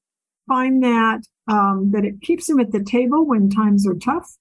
find 0.49 0.83
that, 0.83 1.23
um, 1.49 1.91
that 1.93 2.05
it 2.05 2.21
keeps 2.21 2.47
them 2.47 2.61
at 2.61 2.73
the 2.73 2.83
table 2.83 3.27
when 3.27 3.51
times 3.51 3.87
are 3.87 3.95
tough 3.95 4.37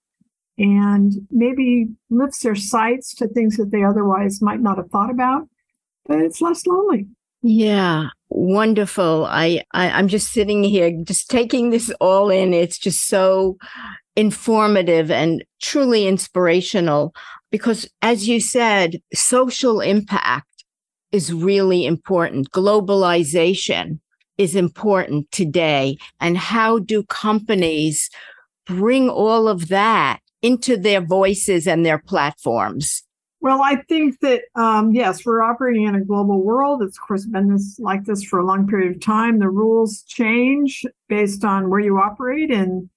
and 0.57 1.13
maybe 1.31 1.87
lifts 2.09 2.41
their 2.41 2.55
sights 2.55 3.13
to 3.15 3.27
things 3.27 3.57
that 3.57 3.71
they 3.71 3.83
otherwise 3.83 4.41
might 4.41 4.61
not 4.61 4.77
have 4.77 4.89
thought 4.89 5.11
about, 5.11 5.47
but 6.05 6.19
it's 6.19 6.41
less 6.41 6.65
lonely. 6.65 7.07
Yeah, 7.47 8.07
wonderful. 8.29 9.25
I, 9.29 9.61
I 9.71 9.91
I'm 9.91 10.07
just 10.07 10.31
sitting 10.31 10.63
here, 10.63 10.91
just 11.03 11.29
taking 11.29 11.69
this 11.69 11.91
all 12.01 12.31
in. 12.31 12.55
It's 12.55 12.79
just 12.79 13.07
so 13.07 13.57
informative 14.15 15.11
and 15.11 15.43
truly 15.61 16.07
inspirational 16.07 17.13
because, 17.51 17.87
as 18.01 18.27
you 18.27 18.39
said, 18.39 18.99
social 19.13 19.79
impact 19.79 20.65
is 21.11 21.31
really 21.31 21.85
important. 21.85 22.49
Globalization 22.49 23.99
is 24.39 24.55
important 24.55 25.31
today. 25.31 25.97
And 26.19 26.39
how 26.39 26.79
do 26.79 27.03
companies 27.03 28.09
bring 28.65 29.07
all 29.07 29.47
of 29.47 29.67
that 29.67 30.19
into 30.41 30.77
their 30.77 31.01
voices 31.01 31.67
and 31.67 31.85
their 31.85 31.99
platforms? 31.99 33.03
Well, 33.45 33.61
I 33.61 33.75
think 33.75 34.21
that 34.21 34.41
um, 34.55 34.91
yes, 34.91 35.23
we're 35.23 35.43
operating 35.43 35.83
in 35.83 35.93
a 35.93 36.03
global 36.03 36.41
world. 36.41 36.81
It's 36.81 36.97
of 36.97 37.07
course 37.07 37.27
been 37.27 37.53
this, 37.53 37.77
like 37.77 38.03
this 38.05 38.23
for 38.23 38.39
a 38.39 38.43
long 38.43 38.65
period 38.65 38.95
of 38.95 39.01
time. 39.03 39.37
The 39.37 39.49
rules 39.49 40.01
change 40.07 40.83
based 41.09 41.45
on 41.45 41.69
where 41.69 41.79
you 41.79 41.99
operate, 41.99 42.49
and 42.49 42.89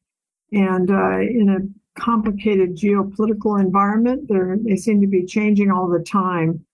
and 0.51 0.91
uh, 0.91 1.19
in 1.19 1.51
a 1.51 2.01
complicated 2.01 2.79
geopolitical 2.79 3.61
environment, 3.61 4.31
they 4.65 4.77
seem 4.77 5.03
to 5.03 5.07
be 5.07 5.27
changing 5.27 5.71
all 5.71 5.87
the 5.87 6.03
time. 6.03 6.65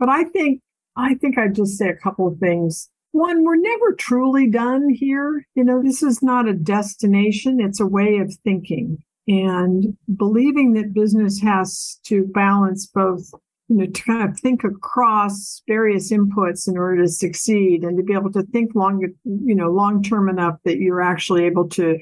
But 0.00 0.08
I 0.08 0.24
think 0.24 0.60
I 0.96 1.14
think 1.14 1.38
I'd 1.38 1.54
just 1.54 1.78
say 1.78 1.88
a 1.88 1.94
couple 1.94 2.26
of 2.26 2.38
things. 2.38 2.90
One, 3.12 3.44
we're 3.44 3.54
never 3.54 3.92
truly 3.92 4.50
done 4.50 4.88
here. 4.88 5.46
You 5.54 5.62
know, 5.62 5.80
this 5.80 6.02
is 6.02 6.20
not 6.20 6.48
a 6.48 6.52
destination; 6.52 7.60
it's 7.60 7.78
a 7.78 7.86
way 7.86 8.18
of 8.18 8.34
thinking 8.42 8.98
and 9.30 9.96
believing 10.16 10.72
that 10.72 10.92
business 10.92 11.40
has 11.40 12.00
to 12.04 12.24
balance 12.34 12.86
both 12.86 13.30
you 13.68 13.76
know 13.76 13.86
to 13.86 14.02
kind 14.02 14.28
of 14.28 14.38
think 14.40 14.64
across 14.64 15.62
various 15.68 16.10
inputs 16.10 16.66
in 16.66 16.76
order 16.76 17.02
to 17.02 17.08
succeed 17.08 17.84
and 17.84 17.96
to 17.96 18.02
be 18.02 18.12
able 18.12 18.32
to 18.32 18.42
think 18.44 18.74
long 18.74 19.00
you 19.24 19.54
know 19.54 19.70
long 19.70 20.02
term 20.02 20.28
enough 20.28 20.56
that 20.64 20.78
you're 20.78 21.00
actually 21.00 21.44
able 21.44 21.68
to 21.68 21.96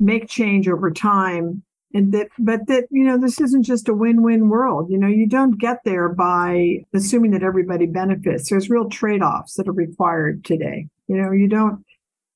make 0.00 0.28
change 0.28 0.68
over 0.68 0.90
time. 0.90 1.62
And 1.96 2.12
that 2.12 2.26
but 2.40 2.66
that 2.66 2.86
you 2.90 3.04
know 3.04 3.16
this 3.18 3.40
isn't 3.40 3.62
just 3.62 3.88
a 3.88 3.94
win-win 3.94 4.48
world. 4.48 4.90
You 4.90 4.98
know 4.98 5.06
you 5.06 5.28
don't 5.28 5.60
get 5.60 5.78
there 5.84 6.08
by 6.08 6.78
assuming 6.92 7.30
that 7.30 7.44
everybody 7.44 7.86
benefits. 7.86 8.50
There's 8.50 8.68
real 8.68 8.88
trade-offs 8.88 9.54
that 9.54 9.68
are 9.68 9.72
required 9.72 10.44
today. 10.44 10.88
You 11.06 11.16
know 11.16 11.30
you 11.30 11.46
don't 11.46 11.84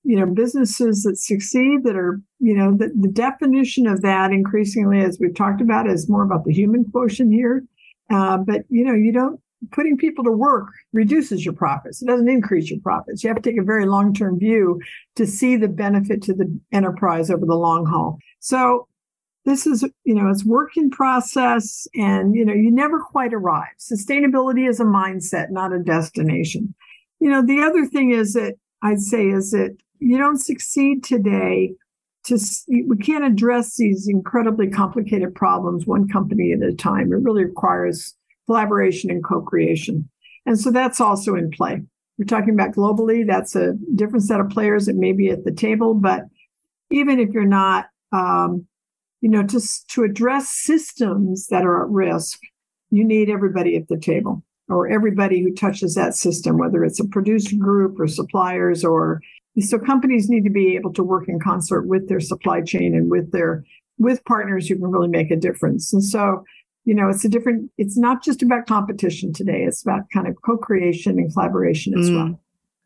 you 0.09 0.16
know 0.18 0.25
businesses 0.25 1.03
that 1.03 1.18
succeed 1.18 1.85
that 1.85 1.94
are 1.94 2.18
you 2.38 2.55
know 2.55 2.75
the, 2.75 2.90
the 2.99 3.09
definition 3.09 3.87
of 3.87 4.01
that 4.01 4.33
increasingly 4.33 5.01
as 5.01 5.18
we've 5.21 5.35
talked 5.35 5.61
about 5.61 5.87
is 5.87 6.09
more 6.09 6.23
about 6.23 6.47
the 6.47 6.53
human 6.53 6.83
quotient 6.90 7.31
here. 7.31 7.62
Uh, 8.11 8.38
but 8.38 8.62
you 8.71 8.85
know 8.85 8.94
you 8.94 9.12
don't 9.12 9.38
putting 9.71 9.99
people 9.99 10.25
to 10.25 10.31
work 10.31 10.68
reduces 10.94 11.44
your 11.44 11.53
profits. 11.53 12.01
It 12.01 12.07
doesn't 12.07 12.29
increase 12.29 12.71
your 12.71 12.81
profits. 12.81 13.23
You 13.23 13.29
have 13.29 13.42
to 13.42 13.51
take 13.51 13.61
a 13.61 13.64
very 13.64 13.85
long-term 13.85 14.38
view 14.38 14.81
to 15.16 15.27
see 15.27 15.57
the 15.57 15.68
benefit 15.68 16.23
to 16.23 16.33
the 16.33 16.59
enterprise 16.73 17.31
over 17.31 17.44
the 17.44 17.57
long 17.57 17.85
haul. 17.85 18.18
So 18.40 18.88
this 19.44 19.66
is 19.66 19.85
you 20.05 20.14
know 20.14 20.31
it's 20.31 20.44
work 20.44 20.71
in 20.79 20.88
process 20.88 21.87
and 21.94 22.35
you 22.35 22.47
know 22.47 22.55
you 22.55 22.71
never 22.71 23.01
quite 23.01 23.35
arrive. 23.35 23.75
Sustainability 23.79 24.66
is 24.66 24.81
a 24.81 24.85
mindset 24.85 25.51
not 25.51 25.75
a 25.75 25.79
destination. 25.79 26.75
You 27.21 27.29
know 27.29 27.44
the 27.44 27.61
other 27.61 27.85
thing 27.85 28.12
is 28.12 28.33
that 28.33 28.55
I'd 28.81 29.01
say 29.01 29.29
is 29.29 29.51
that 29.51 29.77
you 30.01 30.19
don't 30.19 30.39
succeed 30.39 31.05
today 31.05 31.73
to 32.25 32.39
we 32.69 32.97
can't 32.97 33.25
address 33.25 33.77
these 33.77 34.09
incredibly 34.09 34.69
complicated 34.69 35.35
problems 35.35 35.87
one 35.87 36.09
company 36.09 36.53
at 36.53 36.63
a 36.63 36.75
time. 36.75 37.13
It 37.13 37.23
really 37.23 37.45
requires 37.45 38.15
collaboration 38.47 39.11
and 39.11 39.25
co-creation. 39.25 40.09
And 40.47 40.59
so 40.59 40.71
that's 40.71 41.01
also 41.01 41.35
in 41.35 41.51
play. 41.51 41.83
We're 42.19 42.25
talking 42.25 42.55
about 42.55 42.73
globally, 42.75 43.27
that's 43.27 43.55
a 43.55 43.75
different 43.95 44.25
set 44.25 44.41
of 44.41 44.51
players 44.51 44.87
that 44.87 44.97
may 44.97 45.13
be 45.13 45.29
at 45.29 45.45
the 45.45 45.53
table, 45.53 45.95
but 45.95 46.23
even 46.91 47.21
if 47.21 47.31
you're 47.31 47.45
not 47.45 47.87
um, 48.13 48.67
you 49.21 49.29
know, 49.29 49.45
to, 49.45 49.61
to 49.89 50.05
address 50.05 50.49
systems 50.51 51.49
that 51.49 51.65
are 51.65 51.85
at 51.85 51.91
risk, 51.91 52.39
you 52.91 53.05
need 53.05 53.29
everybody 53.29 53.77
at 53.77 53.89
the 53.89 53.99
table 53.99 54.43
or 54.69 54.89
everybody 54.89 55.43
who 55.43 55.55
touches 55.55 55.95
that 55.95 56.15
system, 56.15 56.59
whether 56.59 56.85
it's 56.85 57.01
a 57.01 57.09
producer 57.09 57.57
group 57.57 57.99
or 57.99 58.07
suppliers 58.07 58.85
or 58.85 59.21
so 59.61 59.79
companies 59.79 60.29
need 60.29 60.44
to 60.44 60.51
be 60.51 60.77
able 60.77 60.92
to 60.92 61.03
work 61.03 61.29
in 61.29 61.40
concert 61.40 61.83
with 61.83 62.09
their 62.09 62.21
supply 62.21 62.61
chain 62.61 62.94
and 62.94 63.11
with 63.11 63.33
their 63.33 63.64
with 63.99 64.25
partners 64.25 64.68
who 64.68 64.77
can 64.77 64.90
really 64.90 65.09
make 65.09 65.31
a 65.31 65.37
difference. 65.37 65.92
And 65.92 66.03
so, 66.03 66.44
you 66.85 66.94
know, 66.94 67.09
it's 67.09 67.25
a 67.25 67.29
different, 67.29 67.71
it's 67.79 67.99
not 67.99 68.23
just 68.23 68.42
about 68.42 68.66
competition 68.66 69.33
today. 69.33 69.64
It's 69.64 69.83
about 69.83 70.03
kind 70.12 70.29
of 70.29 70.37
co-creation 70.44 71.18
and 71.18 71.33
collaboration 71.33 71.99
as 71.99 72.09
mm. 72.09 72.16
well. 72.16 72.40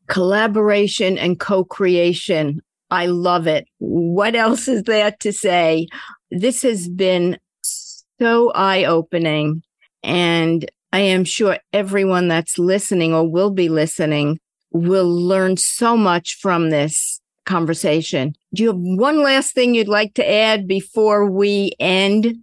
Collaboration 0.09 1.19
and 1.19 1.39
co-creation. 1.39 2.61
I 2.91 3.07
love 3.07 3.47
it. 3.47 3.67
What 3.79 4.35
else 4.35 4.69
is 4.69 4.85
there 4.85 5.13
to 5.21 5.33
say? 5.33 5.87
This 6.31 6.63
has 6.63 6.89
been 6.89 7.39
so 7.63 8.51
eye 8.53 8.85
opening. 8.85 9.63
And 10.03 10.69
I 10.93 11.01
am 11.01 11.25
sure 11.25 11.59
everyone 11.73 12.29
that's 12.29 12.59
listening 12.59 13.15
or 13.15 13.29
will 13.29 13.51
be 13.51 13.69
listening 13.69 14.41
will 14.73 15.11
learn 15.11 15.57
so 15.57 15.97
much 15.97 16.37
from 16.41 16.71
this 16.71 17.21
conversation. 17.47 18.35
Do 18.55 18.63
you 18.63 18.69
have 18.69 18.79
one 18.79 19.23
last 19.23 19.55
thing 19.55 19.75
you'd 19.75 19.89
like 19.89 20.15
to 20.15 20.31
add 20.31 20.67
before 20.67 21.31
we 21.31 21.73
end? 21.81 22.39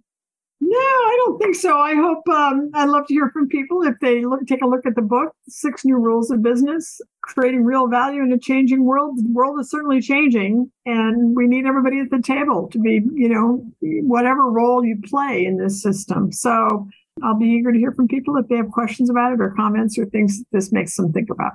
No, 0.62 0.78
I 0.78 1.16
don't 1.24 1.38
think 1.38 1.54
so. 1.54 1.76
I 1.76 1.94
hope 1.94 2.28
um, 2.28 2.70
I'd 2.74 2.90
love 2.90 3.06
to 3.06 3.14
hear 3.14 3.30
from 3.30 3.48
people 3.48 3.82
if 3.82 3.94
they 4.00 4.24
look, 4.24 4.46
take 4.46 4.62
a 4.62 4.66
look 4.66 4.84
at 4.84 4.94
the 4.94 5.02
book, 5.02 5.34
Six 5.48 5.86
New 5.86 5.96
Rules 5.96 6.30
of 6.30 6.42
Business, 6.42 7.00
Creating 7.22 7.64
Real 7.64 7.88
Value 7.88 8.22
in 8.22 8.30
a 8.32 8.38
Changing 8.38 8.84
World. 8.84 9.16
The 9.16 9.32
world 9.32 9.58
is 9.58 9.70
certainly 9.70 10.02
changing, 10.02 10.70
and 10.84 11.34
we 11.34 11.46
need 11.46 11.64
everybody 11.64 11.98
at 12.00 12.10
the 12.10 12.20
table 12.20 12.68
to 12.68 12.78
be, 12.78 13.02
you 13.14 13.30
know, 13.30 13.64
whatever 13.80 14.50
role 14.50 14.84
you 14.84 15.00
play 15.02 15.46
in 15.46 15.56
this 15.56 15.82
system. 15.82 16.30
So 16.30 16.86
I'll 17.22 17.38
be 17.38 17.46
eager 17.46 17.72
to 17.72 17.78
hear 17.78 17.92
from 17.92 18.06
people 18.06 18.36
if 18.36 18.46
they 18.48 18.56
have 18.56 18.70
questions 18.70 19.08
about 19.08 19.32
it 19.32 19.40
or 19.40 19.54
comments 19.56 19.98
or 19.98 20.06
things 20.06 20.42
this 20.52 20.72
makes 20.72 20.94
them 20.94 21.12
think 21.12 21.30
about. 21.30 21.52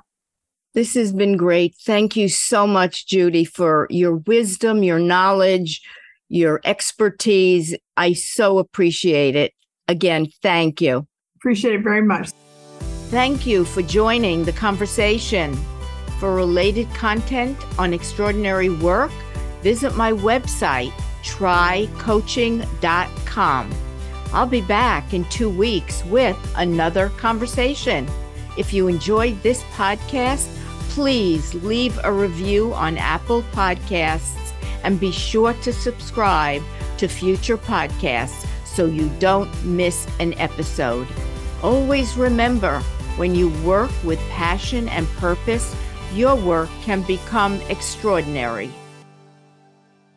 This 0.76 0.94
has 0.94 1.10
been 1.10 1.36
great. 1.38 1.74
Thank 1.74 2.14
you 2.16 2.28
so 2.28 2.66
much, 2.66 3.06
Judy, 3.06 3.46
for 3.46 3.86
your 3.88 4.16
wisdom, 4.16 4.82
your 4.82 4.98
knowledge, 4.98 5.80
your 6.28 6.60
expertise. 6.64 7.74
I 7.96 8.12
so 8.12 8.58
appreciate 8.58 9.36
it. 9.36 9.54
Again, 9.88 10.26
thank 10.42 10.82
you. 10.82 11.06
Appreciate 11.36 11.76
it 11.76 11.82
very 11.82 12.02
much. 12.02 12.28
Thank 13.08 13.46
you 13.46 13.64
for 13.64 13.80
joining 13.80 14.44
the 14.44 14.52
conversation. 14.52 15.56
For 16.18 16.34
related 16.34 16.92
content 16.92 17.56
on 17.78 17.94
extraordinary 17.94 18.68
work, 18.68 19.12
visit 19.62 19.96
my 19.96 20.12
website, 20.12 20.92
trycoaching.com. 21.22 23.74
I'll 24.34 24.46
be 24.46 24.60
back 24.60 25.14
in 25.14 25.24
two 25.30 25.48
weeks 25.48 26.04
with 26.04 26.36
another 26.54 27.08
conversation. 27.16 28.06
If 28.58 28.74
you 28.74 28.88
enjoyed 28.88 29.42
this 29.42 29.62
podcast, 29.74 30.52
please 30.96 31.52
leave 31.56 32.00
a 32.04 32.10
review 32.10 32.72
on 32.72 32.96
Apple 32.96 33.42
Podcasts 33.52 34.54
and 34.82 34.98
be 34.98 35.12
sure 35.12 35.52
to 35.52 35.70
subscribe 35.70 36.62
to 36.96 37.06
future 37.06 37.58
podcasts 37.58 38.46
so 38.64 38.86
you 38.86 39.10
don't 39.18 39.50
miss 39.62 40.08
an 40.20 40.32
episode. 40.38 41.06
Always 41.62 42.16
remember 42.16 42.80
when 43.18 43.34
you 43.34 43.50
work 43.62 43.90
with 44.04 44.18
passion 44.30 44.88
and 44.88 45.06
purpose, 45.18 45.76
your 46.14 46.34
work 46.34 46.70
can 46.80 47.02
become 47.02 47.60
extraordinary. 47.68 48.70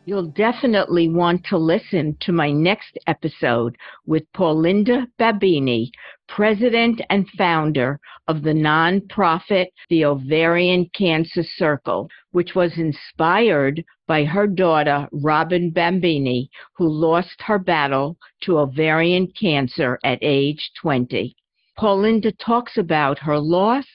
You'll 0.06 0.32
definitely 0.32 1.10
want 1.10 1.44
to 1.50 1.58
listen 1.58 2.16
to 2.20 2.32
my 2.32 2.50
next 2.50 2.98
episode 3.06 3.76
with 4.06 4.22
Paulinda 4.32 5.06
Babini, 5.18 5.90
president 6.30 7.00
and 7.10 7.28
founder 7.36 7.98
of 8.28 8.42
the 8.42 8.52
nonprofit 8.52 9.66
The 9.88 10.04
Ovarian 10.04 10.88
Cancer 10.94 11.42
Circle, 11.56 12.08
which 12.30 12.54
was 12.54 12.78
inspired 12.78 13.84
by 14.06 14.24
her 14.24 14.46
daughter, 14.46 15.08
Robin 15.10 15.72
Babini, 15.72 16.48
who 16.74 16.88
lost 16.88 17.42
her 17.42 17.58
battle 17.58 18.16
to 18.42 18.58
ovarian 18.58 19.26
cancer 19.38 19.98
at 20.04 20.18
age 20.22 20.70
20. 20.80 21.34
Paulinda 21.76 22.32
talks 22.38 22.76
about 22.76 23.18
her 23.18 23.38
loss 23.38 23.86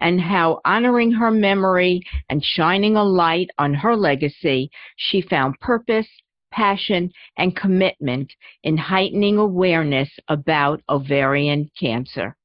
and 0.00 0.20
how 0.20 0.60
honoring 0.64 1.12
her 1.12 1.30
memory 1.30 2.02
and 2.28 2.44
shining 2.44 2.96
a 2.96 3.04
light 3.04 3.50
on 3.58 3.72
her 3.72 3.94
legacy, 3.94 4.70
she 4.96 5.20
found 5.20 5.60
purpose, 5.60 6.08
passion, 6.54 7.10
and 7.36 7.56
commitment 7.56 8.32
in 8.62 8.76
heightening 8.76 9.38
awareness 9.38 10.08
about 10.28 10.80
ovarian 10.88 11.68
cancer. 11.78 12.32